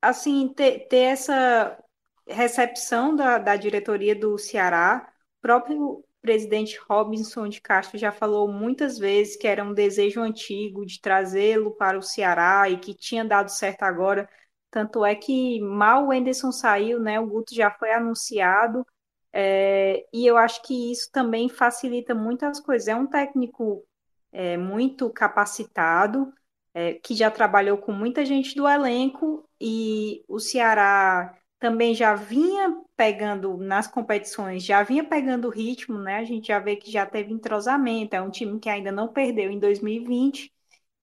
[0.00, 1.78] assim ter, ter essa
[2.26, 8.98] recepção da, da diretoria do Ceará, o próprio presidente Robinson de Castro já falou muitas
[8.98, 13.48] vezes que era um desejo antigo de trazê-lo para o Ceará e que tinha dado
[13.50, 14.28] certo agora.
[14.70, 17.18] Tanto é que mal o Enderson saiu, né?
[17.18, 18.86] O Guto já foi anunciado.
[19.32, 22.88] É, e eu acho que isso também facilita muitas coisas.
[22.88, 23.84] É um técnico
[24.32, 26.32] é, muito capacitado,
[26.74, 32.76] é, que já trabalhou com muita gente do elenco, e o Ceará também já vinha
[32.96, 36.16] pegando nas competições, já vinha pegando ritmo, né?
[36.18, 39.50] A gente já vê que já teve entrosamento, é um time que ainda não perdeu
[39.50, 40.52] em 2020,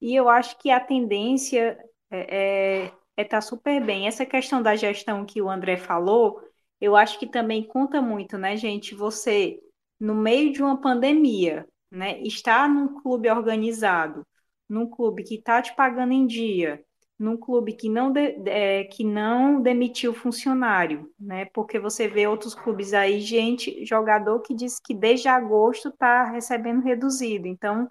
[0.01, 1.77] e eu acho que a tendência
[2.11, 4.07] é estar é, é tá super bem.
[4.07, 6.41] Essa questão da gestão que o André falou,
[6.79, 8.93] eu acho que também conta muito, né, gente?
[8.95, 9.59] Você,
[9.99, 14.25] no meio de uma pandemia, né, estar num clube organizado,
[14.67, 16.83] num clube que está te pagando em dia,
[17.17, 18.19] num clube que não, de,
[18.49, 21.45] é, que não demitiu funcionário, né?
[21.53, 26.81] Porque você vê outros clubes aí, gente, jogador que diz que desde agosto está recebendo
[26.81, 27.47] reduzido.
[27.47, 27.87] Então,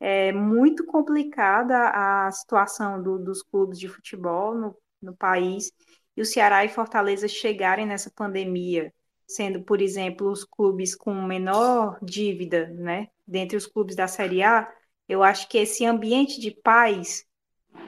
[0.00, 1.90] é muito complicada
[2.26, 5.72] a situação do, dos clubes de futebol no, no país.
[6.16, 8.92] E o Ceará e Fortaleza chegarem nessa pandemia,
[9.26, 13.08] sendo, por exemplo, os clubes com menor dívida, né?
[13.26, 14.68] Dentre os clubes da Série A,
[15.08, 17.24] eu acho que esse ambiente de paz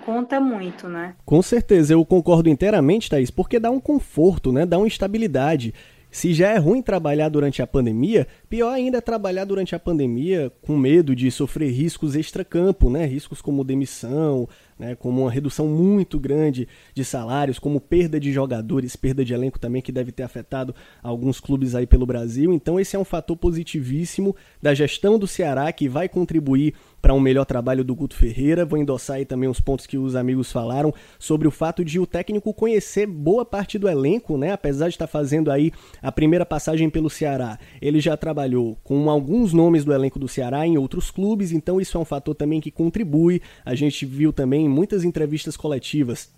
[0.04, 1.16] conta muito, né?
[1.24, 4.64] Com certeza, eu concordo inteiramente, Thaís, porque dá um conforto, né?
[4.64, 5.74] Dá uma estabilidade.
[6.10, 10.50] Se já é ruim trabalhar durante a pandemia, pior ainda é trabalhar durante a pandemia
[10.62, 13.04] com medo de sofrer riscos extracampo, né?
[13.04, 18.96] Riscos como demissão, né, como uma redução muito grande de salários, como perda de jogadores,
[18.96, 22.52] perda de elenco também, que deve ter afetado alguns clubes aí pelo Brasil.
[22.52, 27.20] Então, esse é um fator positivíssimo da gestão do Ceará que vai contribuir para um
[27.20, 28.64] melhor trabalho do Guto Ferreira.
[28.64, 32.06] Vou endossar aí também os pontos que os amigos falaram sobre o fato de o
[32.06, 34.52] técnico conhecer boa parte do elenco, né?
[34.52, 39.52] Apesar de estar fazendo aí a primeira passagem pelo Ceará, ele já trabalhou com alguns
[39.52, 42.70] nomes do elenco do Ceará em outros clubes, então isso é um fator também que
[42.70, 43.40] contribui.
[43.64, 46.30] A gente viu também em muitas entrevistas coletivas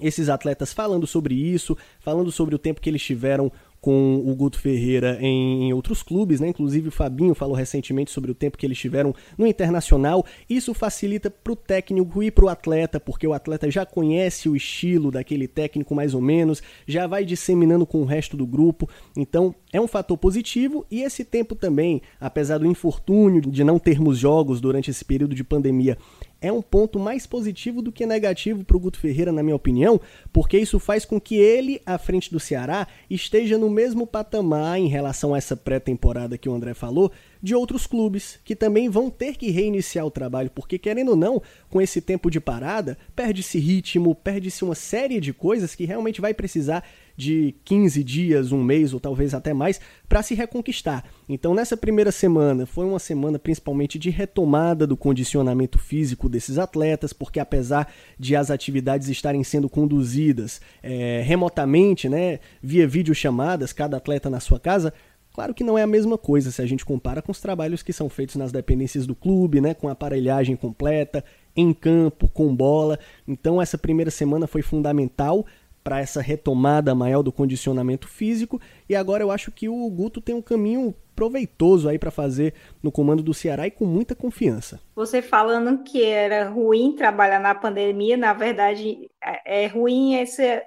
[0.00, 4.58] esses atletas falando sobre isso, falando sobre o tempo que eles tiveram com o Guto
[4.58, 6.48] Ferreira em, em, outros clubes, né?
[6.48, 10.24] Inclusive o Fabinho falou recentemente sobre o tempo que eles tiveram no Internacional.
[10.50, 14.56] Isso facilita para o técnico e para o atleta, porque o atleta já conhece o
[14.56, 18.88] estilo daquele técnico mais ou menos, já vai disseminando com o resto do grupo.
[19.16, 24.18] Então é um fator positivo e esse tempo também, apesar do infortúnio de não termos
[24.18, 25.98] jogos durante esse período de pandemia,
[26.40, 30.00] é um ponto mais positivo do que negativo para o Guto Ferreira, na minha opinião,
[30.32, 34.86] porque isso faz com que ele, à frente do Ceará, esteja no mesmo patamar em
[34.86, 37.10] relação a essa pré-temporada que o André falou,
[37.42, 41.42] de outros clubes, que também vão ter que reiniciar o trabalho, porque querendo ou não,
[41.70, 46.34] com esse tempo de parada, perde-se ritmo, perde-se uma série de coisas que realmente vai
[46.34, 46.84] precisar
[47.16, 51.04] de 15 dias, um mês ou talvez até mais para se reconquistar.
[51.28, 57.12] Então, nessa primeira semana, foi uma semana principalmente de retomada do condicionamento físico desses atletas,
[57.12, 64.28] porque apesar de as atividades estarem sendo conduzidas é, remotamente, né, via videochamadas, cada atleta
[64.28, 64.92] na sua casa,
[65.36, 67.92] Claro que não é a mesma coisa se a gente compara com os trabalhos que
[67.92, 71.22] são feitos nas dependências do clube, né, com aparelhagem completa,
[71.54, 72.98] em campo, com bola.
[73.28, 75.44] Então essa primeira semana foi fundamental
[75.86, 80.34] para essa retomada maior do condicionamento físico e agora eu acho que o Guto tem
[80.34, 84.80] um caminho proveitoso aí para fazer no comando do Ceará e com muita confiança.
[84.96, 90.60] Você falando que era ruim trabalhar na pandemia, na verdade é, é ruim essa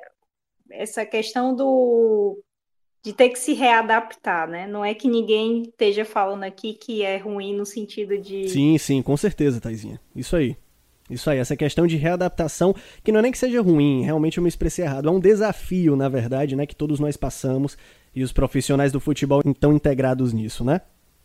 [0.71, 2.41] essa questão do
[3.03, 4.67] de ter que se readaptar, né?
[4.67, 9.01] Não é que ninguém esteja falando aqui que é ruim no sentido de Sim, sim,
[9.01, 9.99] com certeza, Taizinha.
[10.15, 10.55] Isso aí.
[11.10, 14.43] Isso aí, essa questão de readaptação, que não é nem que seja ruim, realmente eu
[14.43, 17.78] me expressei errado, é um desafio, na verdade, né, que todos nós passamos
[18.13, 20.82] e os profissionais do futebol estão integrados nisso, né?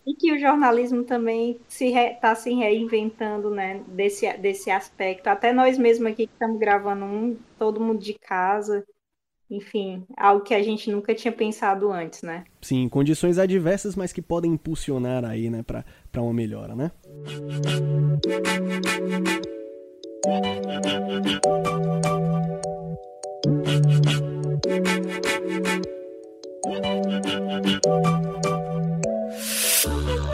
[0.06, 5.28] E que o jornalismo também está se, re, tá se reinventando, né, desse, desse aspecto.
[5.28, 8.84] Até nós mesmos aqui que estamos gravando um, todo mundo de casa,
[9.50, 12.44] enfim, algo que a gente nunca tinha pensado antes, né?
[12.60, 16.90] Sim, condições adversas, mas que podem impulsionar aí, né, para uma melhora, né?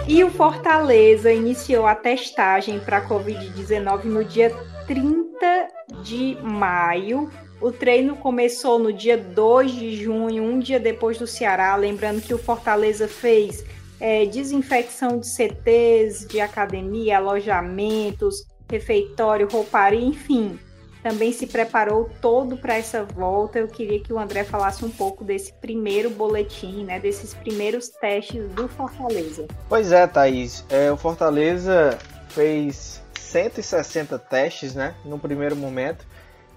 [0.07, 4.55] E o Fortaleza iniciou a testagem para a Covid-19 no dia
[4.87, 5.69] 30
[6.05, 7.29] de maio.
[7.61, 11.75] O treino começou no dia 2 de junho, um dia depois do Ceará.
[11.75, 13.65] Lembrando que o Fortaleza fez
[13.99, 20.59] é, desinfecção de CTs, de academia, alojamentos, refeitório, rouparia, enfim.
[21.03, 23.59] Também se preparou todo para essa volta.
[23.59, 28.47] Eu queria que o André falasse um pouco desse primeiro boletim, né, desses primeiros testes
[28.51, 29.47] do Fortaleza.
[29.69, 30.65] Pois é, Thaís.
[30.69, 36.05] É, o Fortaleza fez 160 testes né, no primeiro momento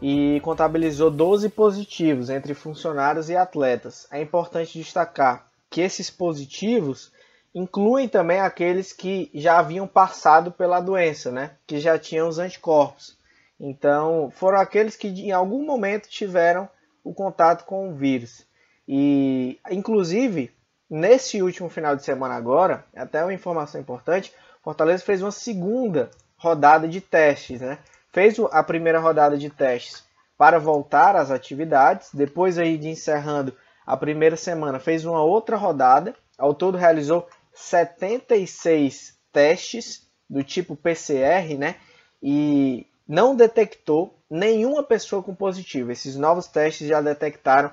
[0.01, 4.05] e contabilizou 12 positivos entre funcionários e atletas.
[4.11, 7.12] É importante destacar que esses positivos
[7.53, 11.51] incluem também aqueles que já haviam passado pela doença, né?
[11.67, 13.17] que já tinham os anticorpos.
[13.59, 16.67] Então, foram aqueles que em algum momento tiveram
[17.03, 18.45] o contato com o vírus.
[18.87, 20.51] E, inclusive,
[20.89, 26.87] nesse último final de semana agora, até uma informação importante, Fortaleza fez uma segunda rodada
[26.87, 27.77] de testes, né?
[28.11, 30.03] Fez a primeira rodada de testes
[30.37, 36.15] para voltar às atividades, depois aí de encerrando a primeira semana, fez uma outra rodada,
[36.37, 41.75] ao todo realizou 76 testes do tipo PCR, né?
[42.21, 45.91] E não detectou nenhuma pessoa com positivo.
[45.91, 47.71] Esses novos testes já detectaram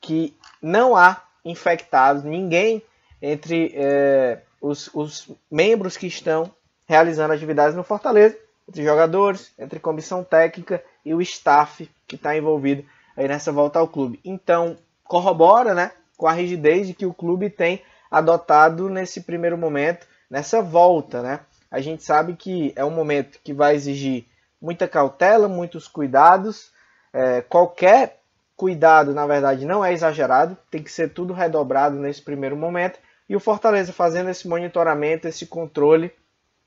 [0.00, 2.82] que não há infectados, ninguém
[3.20, 6.52] entre é, os, os membros que estão
[6.86, 8.36] realizando atividades no Fortaleza,
[8.68, 12.84] entre jogadores, entre comissão técnica e o staff que está envolvido
[13.16, 14.20] aí nessa volta ao clube.
[14.24, 20.06] Então, corrobora né, com a rigidez de que o clube tem adotado nesse primeiro momento,
[20.28, 21.40] nessa volta, né?
[21.70, 24.26] A gente sabe que é um momento que vai exigir
[24.60, 26.70] muita cautela, muitos cuidados.
[27.10, 28.20] É, qualquer
[28.54, 32.98] cuidado, na verdade, não é exagerado, tem que ser tudo redobrado nesse primeiro momento.
[33.26, 36.12] E o Fortaleza fazendo esse monitoramento, esse controle,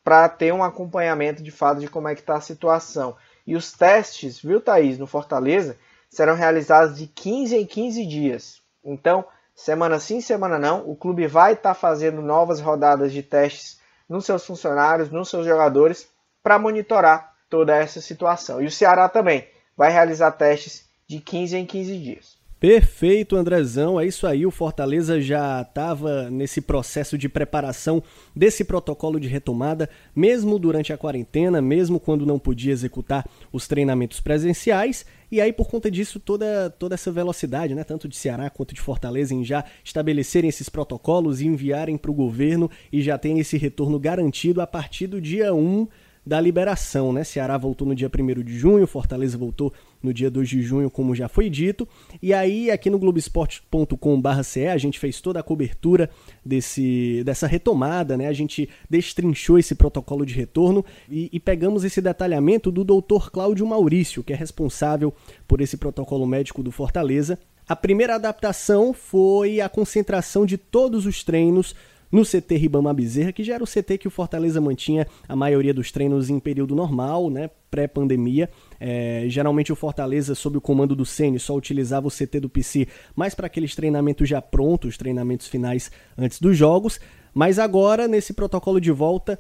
[0.04, 3.16] para ter um acompanhamento de fato de como é que está a situação.
[3.46, 5.78] E os testes, viu, Thaís, no Fortaleza,
[6.10, 8.62] serão realizados de 15 em 15 dias.
[8.84, 9.26] Então,
[9.56, 14.26] semana sim, semana não, o clube vai estar tá fazendo novas rodadas de testes nos
[14.26, 16.08] seus funcionários, nos seus jogadores,
[16.44, 18.62] para monitorar toda essa situação.
[18.62, 22.35] E o Ceará também vai realizar testes de 15 em 15 dias.
[22.60, 24.00] Perfeito, Andrezão.
[24.00, 24.46] É isso aí.
[24.46, 28.02] O Fortaleza já estava nesse processo de preparação
[28.36, 34.20] desse protocolo de retomada, mesmo durante a quarentena, mesmo quando não podia executar os treinamentos
[34.22, 35.06] presenciais.
[35.30, 38.80] E aí, por conta disso, toda, toda essa velocidade, né, tanto de Ceará quanto de
[38.80, 43.58] Fortaleza, em já estabelecerem esses protocolos e enviarem para o governo e já tem esse
[43.58, 45.88] retorno garantido a partir do dia 1
[46.26, 47.24] da liberação, né?
[47.24, 49.72] Ceará voltou no dia 1 de junho, Fortaleza voltou
[50.06, 51.88] no dia 2 de junho, como já foi dito.
[52.22, 54.30] E aí, aqui no globesport.com.br
[54.72, 56.10] a gente fez toda a cobertura
[56.46, 58.28] desse, dessa retomada, né?
[58.28, 63.66] A gente destrinchou esse protocolo de retorno e, e pegamos esse detalhamento do doutor Cláudio
[63.66, 65.14] Maurício, que é responsável
[65.48, 67.38] por esse protocolo médico do Fortaleza.
[67.68, 71.76] A primeira adaptação foi a concentração de todos os treinos
[72.12, 75.74] no CT Ribama Bezerra, que já era o CT que o Fortaleza mantinha a maioria
[75.74, 78.50] dos treinos em período normal, né, pré-pandemia.
[78.80, 82.88] É, geralmente o Fortaleza, sob o comando do Ceni, só utilizava o CT do PC
[83.16, 87.00] mais para aqueles treinamentos já prontos, treinamentos finais antes dos jogos.
[87.34, 89.38] Mas agora, nesse protocolo de volta,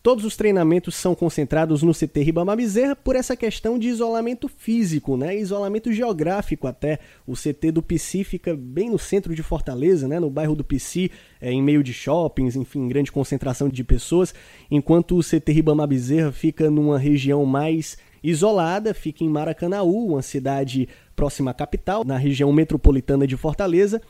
[0.00, 5.16] Todos os treinamentos são concentrados no CT Ribamar Bezerra por essa questão de isolamento físico,
[5.16, 5.36] né?
[5.36, 7.00] isolamento geográfico até.
[7.26, 10.20] O CT do PC fica bem no centro de Fortaleza, né?
[10.20, 14.32] no bairro do PC, é, em meio de shoppings, enfim, grande concentração de pessoas,
[14.70, 20.88] enquanto o CT Ribamar Bezerra fica numa região mais isolada, fica em Maracanaú, uma cidade
[21.14, 24.00] próxima à capital, na região metropolitana de Fortaleza,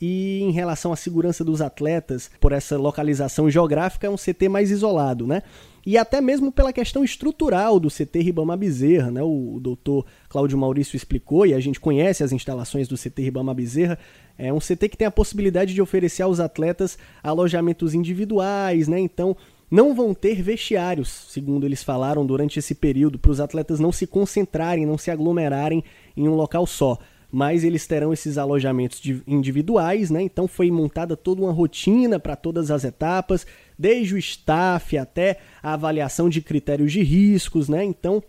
[0.00, 4.70] e em relação à segurança dos atletas, por essa localização geográfica, é um CT mais
[4.70, 5.42] isolado, né?
[5.84, 9.22] E até mesmo pela questão estrutural do CT Ribama Bezerra, né?
[9.22, 13.98] O, doutor Cláudio Maurício explicou, e a gente conhece as instalações do CT Ribama Bezerra,
[14.36, 19.00] é um CT que tem a possibilidade de oferecer aos atletas alojamentos individuais, né?
[19.00, 19.36] Então,
[19.70, 24.06] não vão ter vestiários, segundo eles falaram durante esse período, para os atletas não se
[24.06, 25.82] concentrarem, não se aglomerarem
[26.16, 26.98] em um local só
[27.30, 30.22] mas eles terão esses alojamentos individuais, né?
[30.22, 33.46] Então foi montada toda uma rotina para todas as etapas,
[33.78, 37.84] desde o staff até a avaliação de critérios de riscos, né?
[37.84, 38.22] Então,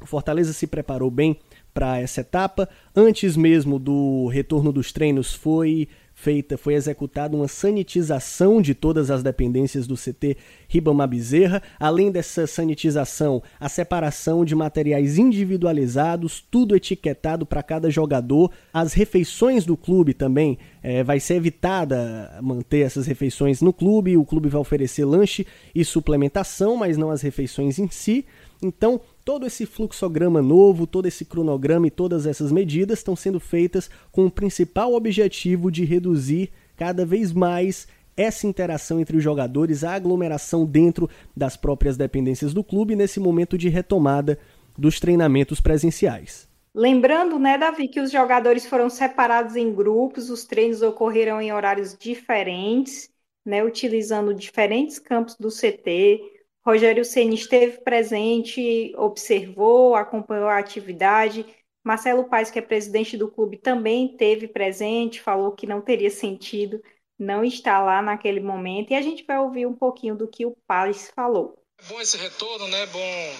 [0.00, 1.38] o Fortaleza se preparou bem
[1.72, 2.68] para essa etapa.
[2.94, 5.88] Antes mesmo do retorno dos treinos, foi
[6.22, 10.36] feita, foi executada uma sanitização de todas as dependências do CT
[10.68, 11.60] Ribamar Bezerra.
[11.80, 18.52] Além dessa sanitização, a separação de materiais individualizados, tudo etiquetado para cada jogador.
[18.72, 24.16] As refeições do clube também é, vai ser evitada manter essas refeições no clube.
[24.16, 28.24] O clube vai oferecer lanche e suplementação, mas não as refeições em si.
[28.62, 33.90] Então, todo esse fluxograma novo, todo esse cronograma e todas essas medidas estão sendo feitas
[34.12, 39.94] com o principal objetivo de reduzir cada vez mais essa interação entre os jogadores, a
[39.94, 44.38] aglomeração dentro das próprias dependências do clube nesse momento de retomada
[44.78, 46.48] dos treinamentos presenciais.
[46.74, 51.96] Lembrando, né, Davi, que os jogadores foram separados em grupos, os treinos ocorreram em horários
[51.98, 53.10] diferentes,
[53.44, 56.31] né, utilizando diferentes campos do CT,
[56.64, 61.44] Rogério Ceni esteve presente, observou, acompanhou a atividade.
[61.84, 66.80] Marcelo Paes, que é presidente do clube, também esteve presente, falou que não teria sentido
[67.18, 68.92] não estar lá naquele momento.
[68.92, 71.58] E a gente vai ouvir um pouquinho do que o Paes falou.
[71.88, 72.86] Bom esse retorno, né?
[72.86, 73.34] Bom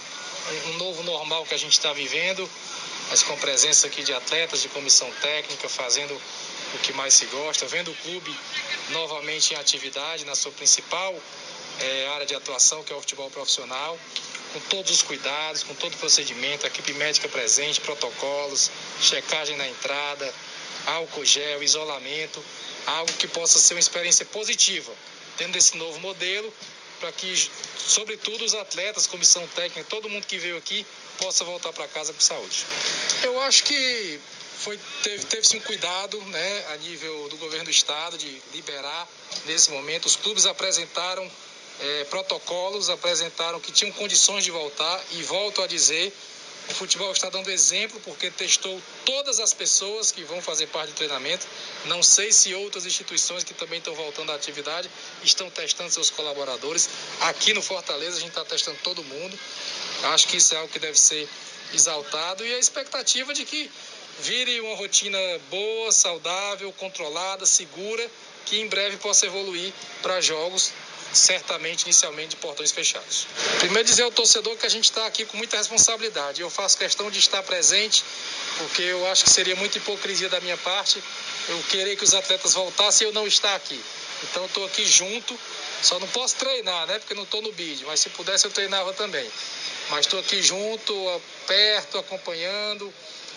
[0.75, 2.49] um novo normal que a gente está vivendo,
[3.09, 6.13] mas com presença aqui de atletas, de comissão técnica, fazendo
[6.75, 8.35] o que mais se gosta, vendo o clube
[8.91, 11.15] novamente em atividade na sua principal
[11.81, 13.99] é, área de atuação, que é o futebol profissional,
[14.53, 20.33] com todos os cuidados, com todo o procedimento, equipe médica presente, protocolos, checagem na entrada,
[20.87, 22.45] álcool gel, isolamento,
[22.87, 24.93] algo que possa ser uma experiência positiva
[25.39, 26.53] dentro desse novo modelo,
[27.01, 30.87] para que, sobretudo, os atletas, comissão técnica, todo mundo que veio aqui
[31.19, 32.65] possa voltar para casa com saúde.
[33.23, 34.21] Eu acho que
[34.59, 39.09] foi, teve, teve sim um cuidado né, a nível do governo do estado de liberar
[39.47, 40.07] nesse momento.
[40.07, 41.29] Os clubes apresentaram
[41.81, 46.13] é, protocolos, apresentaram que tinham condições de voltar e volto a dizer,
[46.69, 50.95] o futebol está dando exemplo porque testou todas as pessoas que vão fazer parte do
[50.95, 51.47] treinamento.
[51.87, 54.89] Não sei se outras instituições que também estão voltando à atividade
[55.25, 56.89] estão testando seus colaboradores.
[57.23, 59.39] Aqui no Fortaleza a gente está testando todo mundo.
[60.05, 61.29] Acho que isso é algo que deve ser
[61.75, 63.71] exaltado e a expectativa de que
[64.21, 65.19] vire uma rotina
[65.51, 68.09] boa, saudável, controlada, segura,
[68.45, 70.73] que em breve possa evoluir para jogos
[71.13, 73.27] certamente inicialmente de portões fechados.
[73.59, 76.41] Primeiro dizer ao torcedor que a gente está aqui com muita responsabilidade.
[76.41, 78.05] Eu faço questão de estar presente,
[78.59, 81.03] porque eu acho que seria muita hipocrisia da minha parte
[81.49, 83.81] eu querer que os atletas voltassem e eu não estar aqui.
[84.23, 85.39] Então estou aqui junto,
[85.83, 86.99] só não posso treinar, né?
[86.99, 89.29] Porque não estou no bid, mas se pudesse eu treinava também.
[89.91, 92.93] Mas estou aqui junto, perto, acompanhando,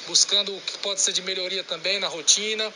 [0.07, 2.71] buscando o que pode ser de melhoria também na rotina.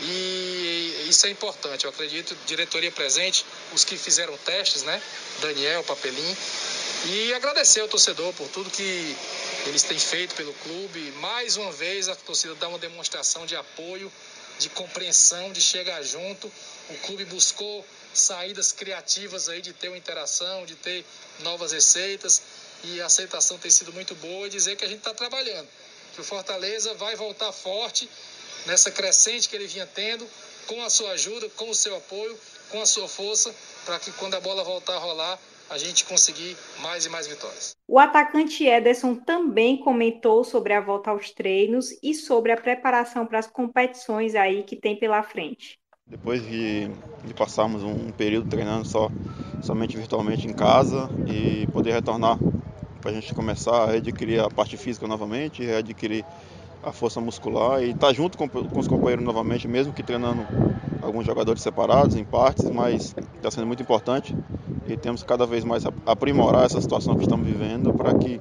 [0.00, 5.00] E isso é importante, eu acredito, diretoria presente, os que fizeram testes, né?
[5.40, 6.36] Daniel, Papelim.
[7.04, 9.16] E agradecer ao torcedor por tudo que
[9.66, 11.00] eles têm feito pelo clube.
[11.20, 14.10] Mais uma vez a torcida dá uma demonstração de apoio,
[14.58, 16.50] de compreensão, de chegar junto.
[16.90, 17.84] O clube buscou
[18.14, 21.04] saídas criativas aí de ter uma interação, de ter
[21.40, 22.42] novas receitas
[22.84, 25.68] e a aceitação tem sido muito boa e dizer que a gente está trabalhando,
[26.14, 28.08] que o Fortaleza vai voltar forte
[28.66, 30.26] nessa crescente que ele vinha tendo,
[30.66, 32.36] com a sua ajuda, com o seu apoio,
[32.70, 33.54] com a sua força,
[33.84, 35.38] para que quando a bola voltar a rolar,
[35.70, 37.74] a gente conseguir mais e mais vitórias.
[37.88, 43.38] O atacante Ederson também comentou sobre a volta aos treinos e sobre a preparação para
[43.38, 45.78] as competições aí que tem pela frente.
[46.06, 46.88] Depois de,
[47.24, 49.08] de passarmos um período treinando só
[49.62, 52.38] somente virtualmente em casa e poder retornar
[53.00, 56.24] para a gente começar a adquirir a parte física novamente, readquirir
[56.82, 60.46] a força muscular e estar tá junto com, com, os companheiros novamente, mesmo que treinando
[61.00, 64.34] alguns jogadores separados, em partes, mas está sendo muito importante
[64.86, 68.40] e temos cada vez mais aprimorar essa situação que estamos vivendo para que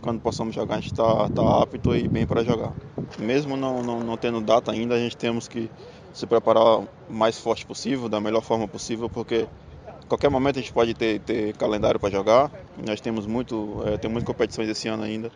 [0.00, 2.72] quando possamos jogar a gente está tá apto e bem para jogar.
[3.18, 5.70] Mesmo não, não, não tendo data ainda, a gente temos que
[6.12, 9.46] se preparar o mais forte possível, da melhor forma possível, porque
[10.08, 12.50] qualquer momento a gente pode ter, ter calendário para jogar.
[12.84, 15.30] Nós temos muito, é, tem muitas competições esse ano ainda.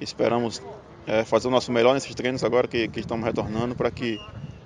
[0.00, 0.62] Esperamos
[1.06, 4.18] é, fazer o nosso melhor nesses treinos agora que, que estamos retornando para que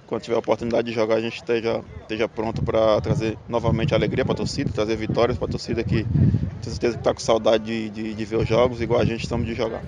[0.07, 4.25] quando tiver a oportunidade de jogar a gente esteja, esteja pronto para trazer novamente alegria
[4.25, 7.65] para a torcida, trazer vitórias para a torcida que tenho certeza que está com saudade
[7.65, 9.83] de, de, de ver os jogos igual a gente estamos de jogar.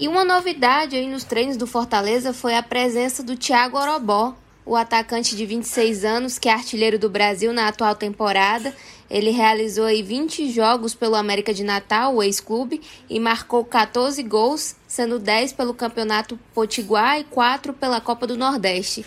[0.00, 4.34] E uma novidade aí nos treinos do Fortaleza foi a presença do Thiago Orobó,
[4.68, 8.74] o atacante de 26 anos, que é artilheiro do Brasil na atual temporada.
[9.08, 14.76] Ele realizou aí 20 jogos pelo América de Natal, o ex-clube, e marcou 14 gols,
[14.86, 19.06] sendo 10 pelo Campeonato Potiguar e 4 pela Copa do Nordeste.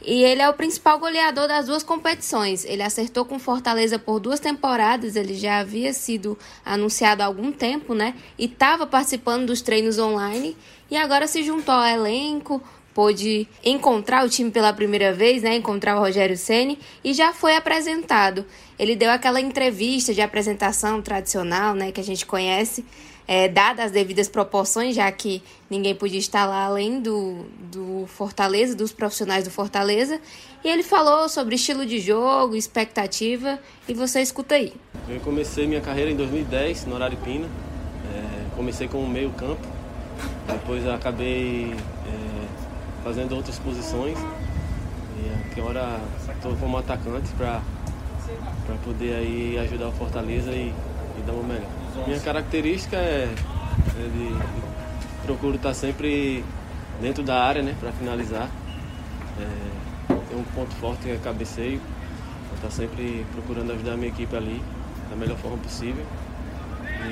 [0.00, 2.64] E ele é o principal goleador das duas competições.
[2.64, 7.92] Ele acertou com Fortaleza por duas temporadas, ele já havia sido anunciado há algum tempo,
[7.92, 8.14] né?
[8.38, 10.56] E estava participando dos treinos online
[10.88, 12.62] e agora se juntou ao elenco,
[12.94, 15.56] pôde encontrar o time pela primeira vez, né?
[15.56, 18.44] Encontrar o Rogério Ceni e já foi apresentado.
[18.78, 21.92] Ele deu aquela entrevista de apresentação tradicional, né?
[21.92, 22.84] Que a gente conhece
[23.26, 28.74] é, dadas as devidas proporções, já que ninguém podia estar lá além do, do Fortaleza,
[28.74, 30.20] dos profissionais do Fortaleza.
[30.64, 34.72] E ele falou sobre estilo de jogo, expectativa, e você escuta aí.
[35.08, 37.48] Eu comecei minha carreira em 2010 no Araripina.
[38.14, 39.66] É, comecei como meio campo,
[40.46, 41.74] depois acabei
[43.02, 44.18] fazendo outras posições.
[45.54, 47.60] E agora estou como atacante para
[48.84, 50.72] poder aí ajudar o Fortaleza e,
[51.18, 51.68] e dar o melhor.
[52.06, 54.62] Minha característica é, é de, de,
[55.26, 56.44] procuro estar sempre
[57.00, 58.48] dentro da área, né, para finalizar.
[59.38, 61.80] É, tem um ponto forte que é cabeceio.
[62.54, 64.62] Estar tá sempre procurando ajudar a minha equipe ali
[65.10, 66.04] da melhor forma possível.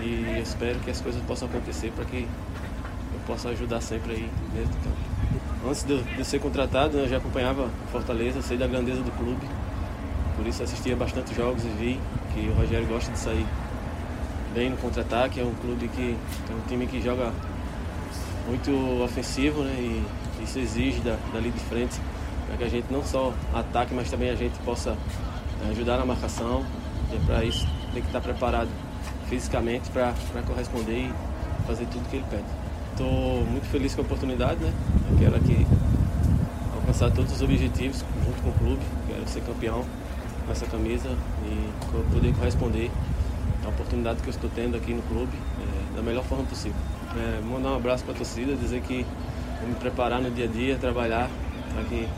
[0.03, 2.26] E espero que as coisas possam acontecer para que
[3.12, 5.10] eu possa ajudar sempre aí dentro do campo.
[5.66, 9.47] Antes de eu, ser contratado, eu já acompanhava Fortaleza, sei da grandeza do clube.
[10.37, 12.01] Por isso assistia bastante jogos e vi
[12.33, 13.47] que o Rogério gosta de sair
[14.55, 15.39] bem no contra-ataque.
[15.41, 16.16] É um clube que
[16.51, 17.33] é um time que joga
[18.49, 18.70] muito
[19.03, 19.74] ofensivo, né?
[19.78, 22.01] E isso exige da, dali de frente
[22.47, 24.97] para que a gente não só ataque, mas também a gente possa
[25.62, 26.64] eh, ajudar na marcação.
[27.12, 28.70] E para isso tem que estar preparado
[29.28, 30.14] fisicamente para
[30.47, 31.12] corresponder e
[31.66, 32.70] fazer tudo que ele pede.
[32.93, 34.72] Estou muito feliz com a oportunidade, né?
[35.11, 35.66] Eu quero aqui
[36.74, 38.82] alcançar todos os objetivos junto com o clube.
[39.09, 39.84] Quero ser campeão
[40.45, 41.09] com essa camisa
[41.47, 42.91] e poder corresponder
[43.64, 46.76] a oportunidade que eu estou tendo aqui no clube é, da melhor forma possível.
[47.16, 49.05] É, mandar um abraço para a torcida, dizer que
[49.61, 51.28] vou me preparar no dia a dia, trabalhar
[51.74, 52.09] para que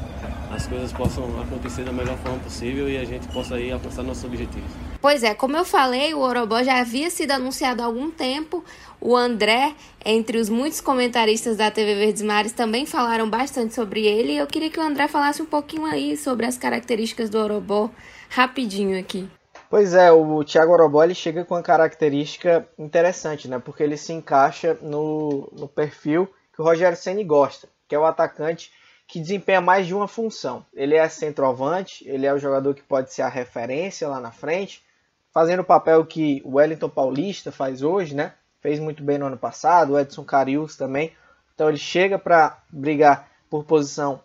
[0.55, 4.25] as coisas possam acontecer da melhor forma possível e a gente possa aí alcançar nossos
[4.25, 4.71] objetivos.
[5.03, 8.65] Pois é, como eu falei, o Orobó já havia sido anunciado há algum tempo.
[9.01, 9.75] O André,
[10.05, 14.35] entre os muitos comentaristas da TV Verdes Mares, também falaram bastante sobre ele.
[14.35, 17.91] E eu queria que o André falasse um pouquinho aí sobre as características do Orobó,
[18.31, 19.29] rapidinho aqui.
[19.69, 23.59] Pois é, o Thiago Orobó ele chega com uma característica interessante, né?
[23.59, 27.69] Porque ele se encaixa no, no perfil que o Rogério Ceni gosta.
[27.89, 28.71] que é o atacante
[29.09, 30.65] que desempenha mais de uma função.
[30.73, 34.81] Ele é centroavante, ele é o jogador que pode ser a referência lá na frente,
[35.33, 38.35] fazendo o papel que o Wellington Paulista faz hoje, né?
[38.61, 41.13] Fez muito bem no ano passado, o Edson Carius também.
[41.55, 44.21] Então ele chega para brigar por posição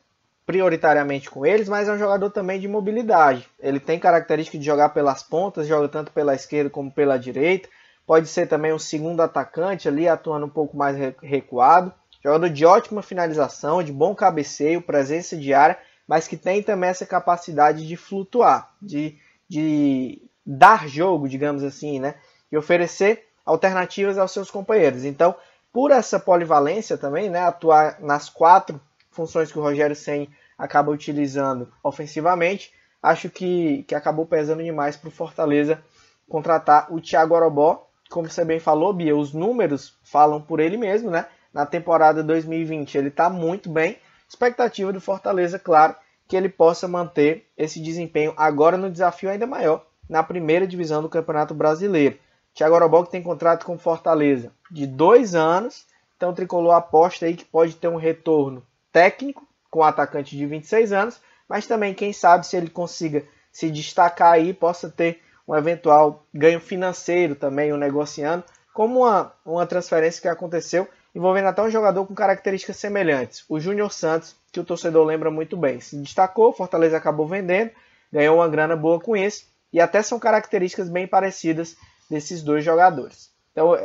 [0.45, 3.47] prioritariamente com eles, mas é um jogador também de mobilidade.
[3.59, 7.67] Ele tem característica de jogar pelas pontas, joga tanto pela esquerda como pela direita.
[8.05, 11.93] Pode ser também um segundo atacante ali, atuando um pouco mais recuado.
[12.23, 15.77] Jogador de ótima finalização, de bom cabeceio, presença de área,
[16.07, 19.17] mas que tem também essa capacidade de flutuar, de,
[19.49, 22.15] de dar jogo, digamos assim, né?
[22.49, 25.03] E oferecer alternativas aos seus companheiros.
[25.03, 25.35] Então,
[25.73, 27.41] por essa polivalência também, né?
[27.41, 28.79] Atuar nas quatro
[29.11, 32.71] funções que o Rogério Senni acaba utilizando ofensivamente,
[33.03, 35.83] acho que, que acabou pesando demais para o Fortaleza
[36.29, 37.85] contratar o Thiago Orobó.
[38.09, 41.25] Como você bem falou, Bia, os números falam por ele mesmo, né?
[41.53, 43.97] Na temporada 2020 ele está muito bem.
[44.29, 45.95] Expectativa do Fortaleza, claro,
[46.27, 51.09] que ele possa manter esse desempenho agora no desafio ainda maior na primeira divisão do
[51.09, 52.17] Campeonato Brasileiro.
[52.53, 55.85] Thiago que tem contrato com Fortaleza de dois anos,
[56.15, 60.45] então o Tricolor aposta aí que pode ter um retorno técnico com o atacante de
[60.45, 65.55] 26 anos, mas também quem sabe se ele consiga se destacar aí, possa ter um
[65.55, 68.43] eventual ganho financeiro também, um negociando,
[68.73, 73.91] como uma, uma transferência que aconteceu envolvendo até um jogador com características semelhantes, o Júnior
[73.91, 75.79] Santos, que o torcedor lembra muito bem.
[75.79, 77.71] Se destacou, Fortaleza acabou vendendo,
[78.11, 81.75] ganhou uma grana boa com isso, e até são características bem parecidas
[82.09, 83.31] desses dois jogadores.
[83.51, 83.75] Então,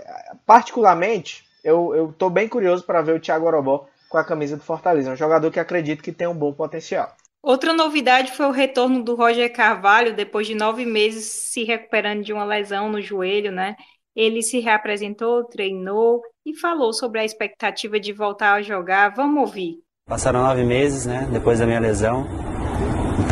[0.47, 5.11] particularmente, eu estou bem curioso para ver o Thiago Orobó com a camisa do Fortaleza.
[5.11, 7.15] É um jogador que acredito que tem um bom potencial.
[7.43, 12.33] Outra novidade foi o retorno do Roger Carvalho, depois de nove meses se recuperando de
[12.33, 13.75] uma lesão no joelho, né?
[14.15, 19.15] Ele se reapresentou, treinou e falou sobre a expectativa de voltar a jogar.
[19.15, 19.79] Vamos ouvir.
[20.07, 21.27] Passaram nove meses, né?
[21.33, 22.27] Depois da minha lesão.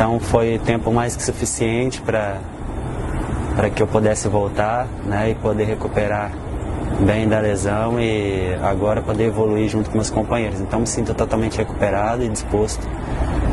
[0.01, 2.39] Então foi tempo mais que suficiente para
[3.55, 5.29] para que eu pudesse voltar, né?
[5.29, 6.31] E poder recuperar
[7.05, 10.59] bem da lesão e agora poder evoluir junto com meus companheiros.
[10.59, 12.83] Então me sinto totalmente recuperado e disposto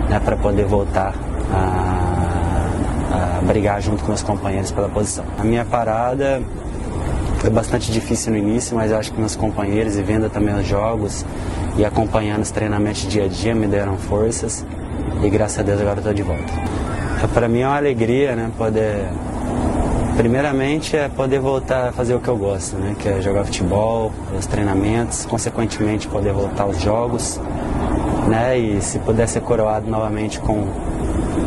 [0.08, 1.12] né, para poder voltar
[1.52, 5.26] a, a brigar junto com meus companheiros pela posição.
[5.38, 6.40] A minha parada
[7.40, 11.26] foi bastante difícil no início, mas acho que meus companheiros e vendo também os jogos
[11.76, 14.64] e acompanhando os treinamentos dia a dia me deram forças
[15.22, 16.52] e graças a Deus agora estou de volta.
[17.34, 19.08] Para mim é uma alegria né, poder
[20.18, 22.96] Primeiramente é poder voltar a fazer o que eu gosto, né?
[22.98, 27.40] Que é jogar futebol, os treinamentos, consequentemente poder voltar aos jogos,
[28.26, 28.58] né?
[28.58, 30.66] E se puder ser coroado novamente com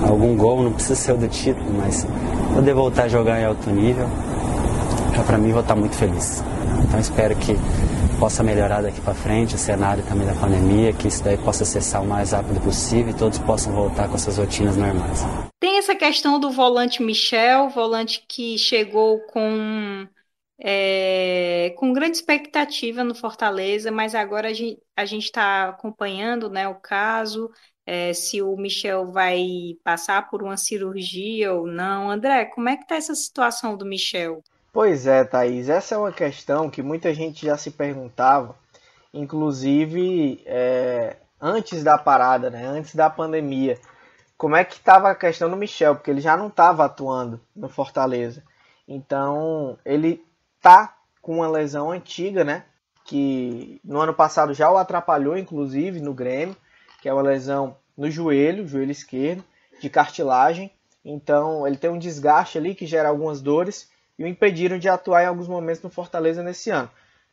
[0.07, 2.07] algum gol, não precisa ser o do título, mas
[2.55, 4.07] poder voltar a jogar em alto nível,
[5.28, 6.41] para mim vou estar muito feliz.
[6.82, 7.59] Então espero que
[8.22, 12.03] possa melhorar daqui para frente o cenário também da pandemia, que isso daí possa cessar
[12.03, 15.22] o mais rápido possível e todos possam voltar com suas rotinas normais.
[15.59, 20.07] Tem essa questão do volante Michel, volante que chegou com,
[20.59, 24.49] é, com grande expectativa no Fortaleza, mas agora
[24.95, 27.49] a gente está acompanhando né, o caso,
[27.88, 29.47] é, se o Michel vai
[29.84, 32.11] passar por uma cirurgia ou não.
[32.11, 34.43] André, como é que está essa situação do Michel?
[34.74, 38.55] Pois é, Thaís, essa é uma questão que muita gente já se perguntava,
[39.13, 43.78] inclusive é, antes da parada, né, antes da pandemia
[44.41, 47.69] como é que estava a questão do Michel, porque ele já não estava atuando no
[47.69, 48.41] Fortaleza.
[48.88, 50.26] Então, ele
[50.59, 52.65] tá com uma lesão antiga, né?
[53.05, 56.57] Que no ano passado já o atrapalhou, inclusive, no Grêmio,
[57.03, 59.43] que é uma lesão no joelho, joelho esquerdo,
[59.80, 60.72] de cartilagem.
[61.05, 63.91] Então, ele tem um desgaste ali que gera algumas dores
[64.22, 66.89] e o impediram de atuar em alguns momentos no Fortaleza nesse ano.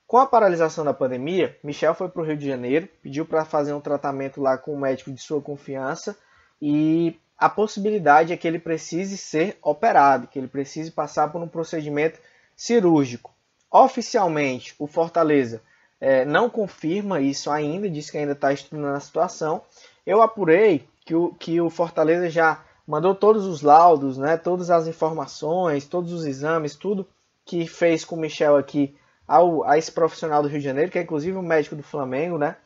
[0.06, 3.74] Com a paralisação da pandemia, Michel foi para o Rio de Janeiro, pediu para fazer
[3.74, 6.16] um tratamento lá com um médico de sua confiança
[6.62, 11.46] e a possibilidade é que ele precise ser operado, que ele precise passar por um
[11.46, 12.18] procedimento
[12.56, 13.34] cirúrgico.
[13.70, 15.60] Oficialmente, o Fortaleza
[16.00, 19.60] é, não confirma isso ainda, diz que ainda está estudando a situação.
[20.06, 24.86] Eu apurei que o, que o Fortaleza já mandou todos os laudos, né, todas as
[24.86, 27.06] informações, todos os exames, tudo
[27.44, 30.98] que fez com o Michel aqui ao, a esse profissional do Rio de Janeiro, que
[30.98, 32.56] é inclusive o médico do Flamengo, né?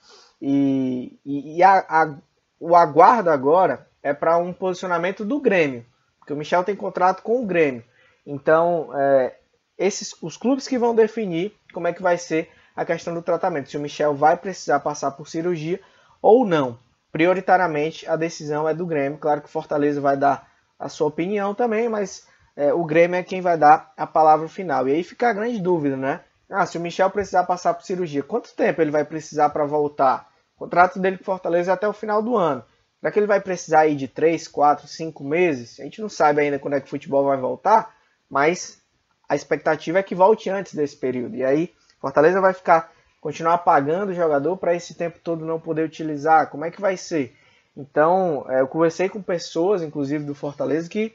[0.41, 2.15] E, e, e a, a,
[2.61, 5.85] o aguardo agora é para um posicionamento do Grêmio,
[6.21, 7.83] porque o Michel tem contrato com o Grêmio.
[8.25, 9.37] Então, é,
[9.77, 13.71] esses, os clubes que vão definir como é que vai ser a questão do tratamento,
[13.71, 15.81] se o Michel vai precisar passar por cirurgia
[16.21, 16.79] ou não.
[17.13, 19.19] Prioritariamente, a decisão é do Grêmio.
[19.19, 23.23] Claro que o Fortaleza vai dar a sua opinião também, mas é, o Grêmio é
[23.23, 24.89] quem vai dar a palavra final.
[24.89, 26.23] E aí fica a grande dúvida, né?
[26.51, 30.31] Ah, se o Michel precisar passar por cirurgia, quanto tempo ele vai precisar para voltar?
[30.57, 32.65] O contrato dele com Fortaleza é até o final do ano.
[33.01, 35.81] Será que ele vai precisar aí de 3, 4, 5 meses?
[35.81, 37.95] A gente não sabe ainda quando é que o futebol vai voltar,
[38.31, 38.81] mas
[39.29, 41.37] a expectativa é que volte antes desse período.
[41.37, 42.93] E aí, Fortaleza vai ficar
[43.23, 46.51] continuar pagando o jogador para esse tempo todo não poder utilizar?
[46.51, 47.37] Como é que vai ser?
[47.77, 51.15] Então, é, eu conversei com pessoas, inclusive do Fortaleza, que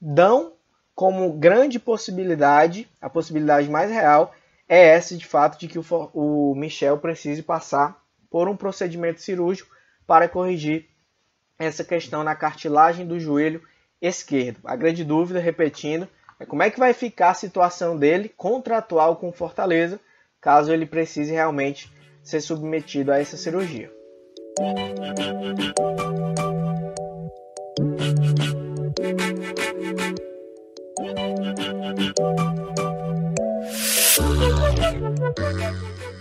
[0.00, 0.54] dão
[0.94, 4.34] como grande possibilidade, a possibilidade mais real,
[4.66, 9.70] é essa de fato de que o, o Michel precise passar por um procedimento cirúrgico
[10.06, 10.88] para corrigir
[11.58, 13.62] essa questão na cartilagem do joelho
[14.00, 14.60] esquerdo.
[14.64, 16.08] A grande dúvida, repetindo,
[16.40, 20.00] é como é que vai ficar a situação dele contratual com Fortaleza,
[20.40, 21.90] caso ele precise realmente
[22.22, 23.90] ser submetido a essa cirurgia.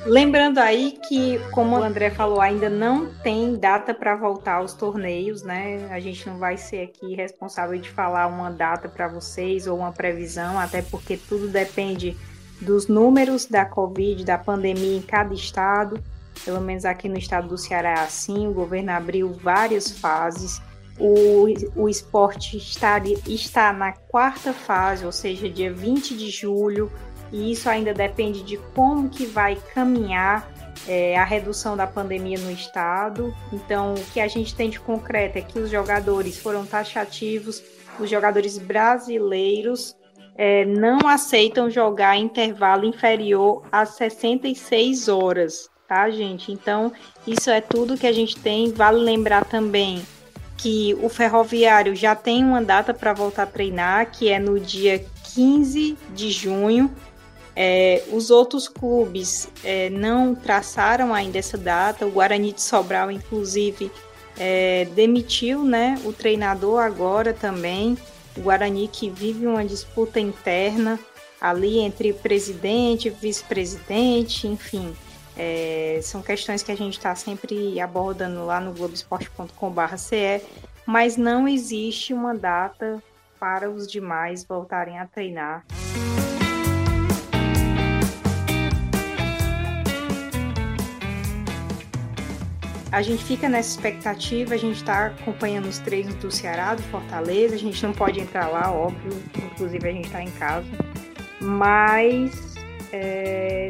[0.05, 5.43] Lembrando aí que, como o André falou, ainda não tem data para voltar aos torneios,
[5.43, 5.89] né?
[5.91, 9.91] A gente não vai ser aqui responsável de falar uma data para vocês ou uma
[9.91, 12.15] previsão, até porque tudo depende
[12.61, 16.01] dos números da Covid, da pandemia em cada estado.
[16.43, 20.61] Pelo menos aqui no estado do Ceará é assim, o governo abriu várias fases.
[20.99, 21.45] O,
[21.75, 26.91] o esporte está, está na quarta fase, ou seja, dia 20 de julho
[27.31, 30.49] e isso ainda depende de como que vai caminhar
[30.87, 33.33] é, a redução da pandemia no estado.
[33.51, 37.61] Então, o que a gente tem de concreto é que os jogadores foram taxativos,
[37.99, 39.95] os jogadores brasileiros
[40.37, 46.51] é, não aceitam jogar intervalo inferior a 66 horas, tá, gente?
[46.51, 46.93] Então,
[47.25, 48.71] isso é tudo que a gente tem.
[48.71, 50.05] Vale lembrar também
[50.55, 55.03] que o ferroviário já tem uma data para voltar a treinar, que é no dia
[55.33, 56.91] 15 de junho.
[57.55, 62.05] É, os outros clubes é, não traçaram ainda essa data.
[62.05, 63.91] O Guarani de Sobral, inclusive,
[64.37, 67.97] é, demitiu né, o treinador agora também.
[68.37, 70.99] O Guarani que vive uma disputa interna
[71.39, 74.95] ali entre presidente, vice-presidente, enfim.
[75.35, 80.45] É, são questões que a gente está sempre abordando lá no globesport.com.br,
[80.85, 83.01] mas não existe uma data
[83.39, 85.63] para os demais voltarem a treinar.
[92.97, 97.53] A gente fica nessa expectativa, a gente está acompanhando os treinos do Ceará, do Fortaleza,
[97.53, 100.65] a gente não pode entrar lá, óbvio, inclusive a gente está em casa,
[101.39, 102.55] mas
[102.91, 103.69] é,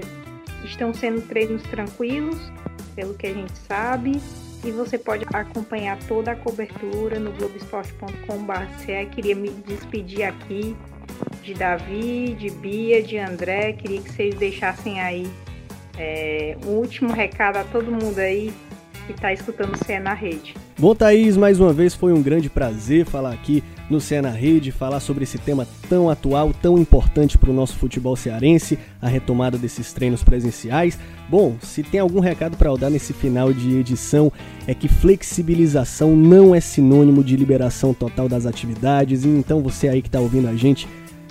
[0.63, 2.39] estão sendo treinos tranquilos,
[2.95, 4.21] pelo que a gente sabe,
[4.63, 9.11] e você pode acompanhar toda a cobertura no globesport.com.br.
[9.11, 10.73] Queria me despedir aqui
[11.43, 15.29] de Davi, de Bia, de André, queria que vocês deixassem aí
[15.97, 18.53] é, um último recado a todo mundo aí
[19.07, 20.53] que está escutando o CE na Rede.
[20.77, 24.71] Bom, Thaís, mais uma vez foi um grande prazer falar aqui no CE na Rede,
[24.71, 29.57] falar sobre esse tema tão atual, tão importante para o nosso futebol cearense, a retomada
[29.57, 30.99] desses treinos presenciais.
[31.29, 34.31] Bom, se tem algum recado para dar nesse final de edição,
[34.67, 40.01] é que flexibilização não é sinônimo de liberação total das atividades, e então você aí
[40.01, 40.87] que está ouvindo a gente,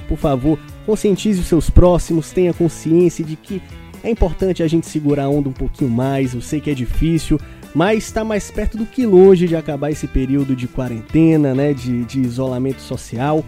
[0.09, 3.61] por favor, conscientize os seus próximos, tenha consciência de que
[4.03, 7.41] é importante a gente segurar a onda um pouquinho mais, eu sei que é difícil,
[7.77, 12.07] mas está mais perto do que longe de acabar esse período de quarentena, né, de,
[12.07, 13.45] de isolamento social.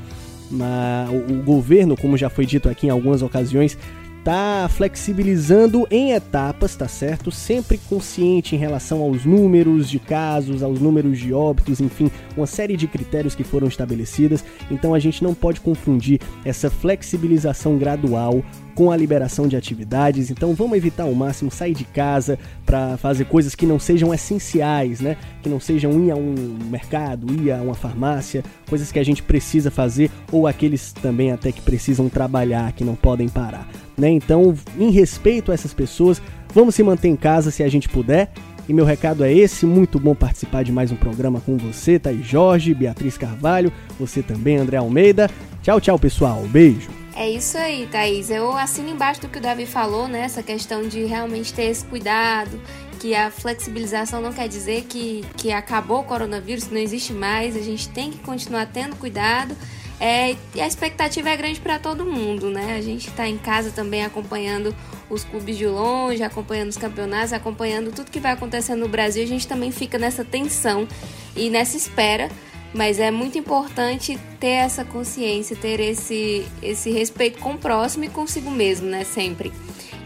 [0.51, 3.79] o, o governo, como já foi dito aqui em algumas ocasiões,
[4.19, 7.31] está flexibilizando em etapas, tá certo?
[7.31, 12.77] Sempre consciente em relação aos números de casos, aos números de óbitos, enfim, uma série
[12.77, 14.45] de critérios que foram estabelecidas.
[14.71, 18.45] Então a gente não pode confundir essa flexibilização gradual
[18.79, 20.31] com a liberação de atividades.
[20.31, 25.01] Então vamos evitar ao máximo sair de casa para fazer coisas que não sejam essenciais,
[25.01, 25.17] né?
[25.43, 29.21] Que não sejam ir a um mercado, ir a uma farmácia, coisas que a gente
[29.21, 34.11] precisa fazer ou aqueles também até que precisam trabalhar, que não podem parar, né?
[34.11, 36.23] Então, em respeito a essas pessoas,
[36.55, 38.31] vamos se manter em casa se a gente puder.
[38.69, 42.25] E meu recado é esse, muito bom participar de mais um programa com você, Thaís
[42.25, 45.29] Jorge, Beatriz Carvalho, você também, André Almeida.
[45.65, 46.45] Tchau, tchau, pessoal.
[46.53, 47.08] Beijo.
[47.19, 48.31] É isso aí, Thaís.
[48.31, 50.21] Eu assino embaixo do que o Davi falou, né?
[50.21, 52.61] Essa questão de realmente ter esse cuidado,
[53.01, 57.57] que a flexibilização não quer dizer que, que acabou o coronavírus, não existe mais.
[57.57, 59.57] A gente tem que continuar tendo cuidado.
[59.99, 62.77] É, e a expectativa é grande para todo mundo, né?
[62.77, 64.73] A gente está em casa também acompanhando
[65.11, 69.25] os clubes de longe, acompanhando os campeonatos, acompanhando tudo que vai acontecendo no Brasil.
[69.25, 70.87] A gente também fica nessa tensão
[71.35, 72.31] e nessa espera
[72.75, 78.09] mas é muito importante ter essa consciência, ter esse, esse respeito com o próximo e
[78.09, 79.05] consigo mesmo, né?
[79.05, 79.53] Sempre.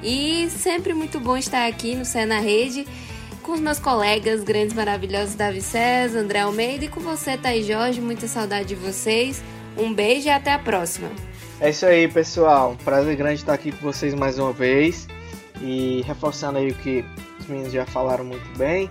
[0.03, 2.87] E sempre muito bom estar aqui no Cé na Rede.
[3.43, 8.01] com os meus colegas grandes maravilhosos Davi César, André Almeida e com você, Thaís Jorge.
[8.01, 9.43] Muita saudade de vocês.
[9.77, 11.09] Um beijo e até a próxima.
[11.61, 12.77] É isso aí, pessoal.
[12.85, 15.09] Prazer grande estar aqui com vocês mais uma vez.
[15.61, 17.05] E reforçando aí o que
[17.41, 18.89] os meninos já falaram muito bem.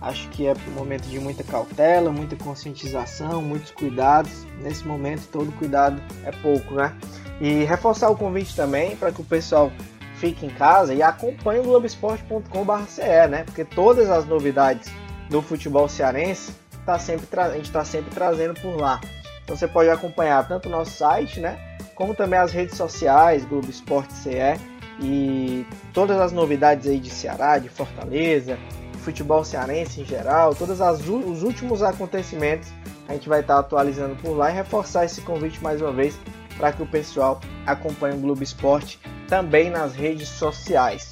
[0.00, 4.46] Acho que é um momento de muita cautela, muita conscientização, muitos cuidados.
[4.60, 6.94] Nesse momento, todo cuidado é pouco, né?
[7.40, 9.72] E reforçar o convite também para que o pessoal
[10.16, 13.44] fique em casa e acompanhe o globesport.com.br, né?
[13.44, 14.90] Porque todas as novidades
[15.28, 16.52] do futebol cearense
[16.84, 19.00] tá sempre a gente está sempre trazendo por lá.
[19.42, 21.58] Então você pode acompanhar tanto o nosso site, né?
[21.94, 24.58] Como também as redes sociais, Globo Esporte CE
[25.00, 28.58] e todas as novidades aí de Ceará, de Fortaleza,
[29.04, 32.72] futebol cearense em geral, todos os últimos acontecimentos
[33.08, 36.18] a gente vai estar atualizando por lá e reforçar esse convite mais uma vez
[36.56, 38.98] para que o pessoal acompanhe o Globo Esporte
[39.28, 41.10] também nas redes sociais.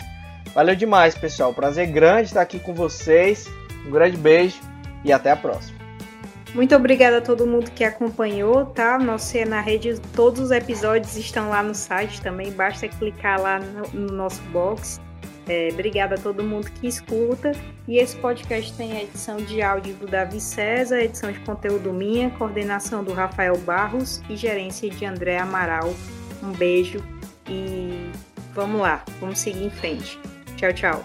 [0.55, 1.53] Valeu demais, pessoal.
[1.53, 3.49] Prazer grande estar aqui com vocês.
[3.86, 4.61] Um grande beijo
[5.05, 5.78] e até a próxima.
[6.55, 8.99] Muito obrigada a todo mundo que acompanhou, tá?
[8.99, 13.88] Nosso na rede, todos os episódios estão lá no site também, basta clicar lá no,
[14.01, 15.01] no nosso box.
[15.49, 17.53] É, obrigada a todo mundo que escuta.
[17.88, 22.30] E esse podcast tem a edição de áudio do Davi César, edição de conteúdo minha,
[22.30, 25.93] coordenação do Rafael Barros e gerência de André Amaral.
[26.43, 27.03] Um beijo
[27.49, 28.11] e
[28.55, 30.18] vamos lá, vamos seguir em frente.
[30.57, 31.05] Tchau, tchau.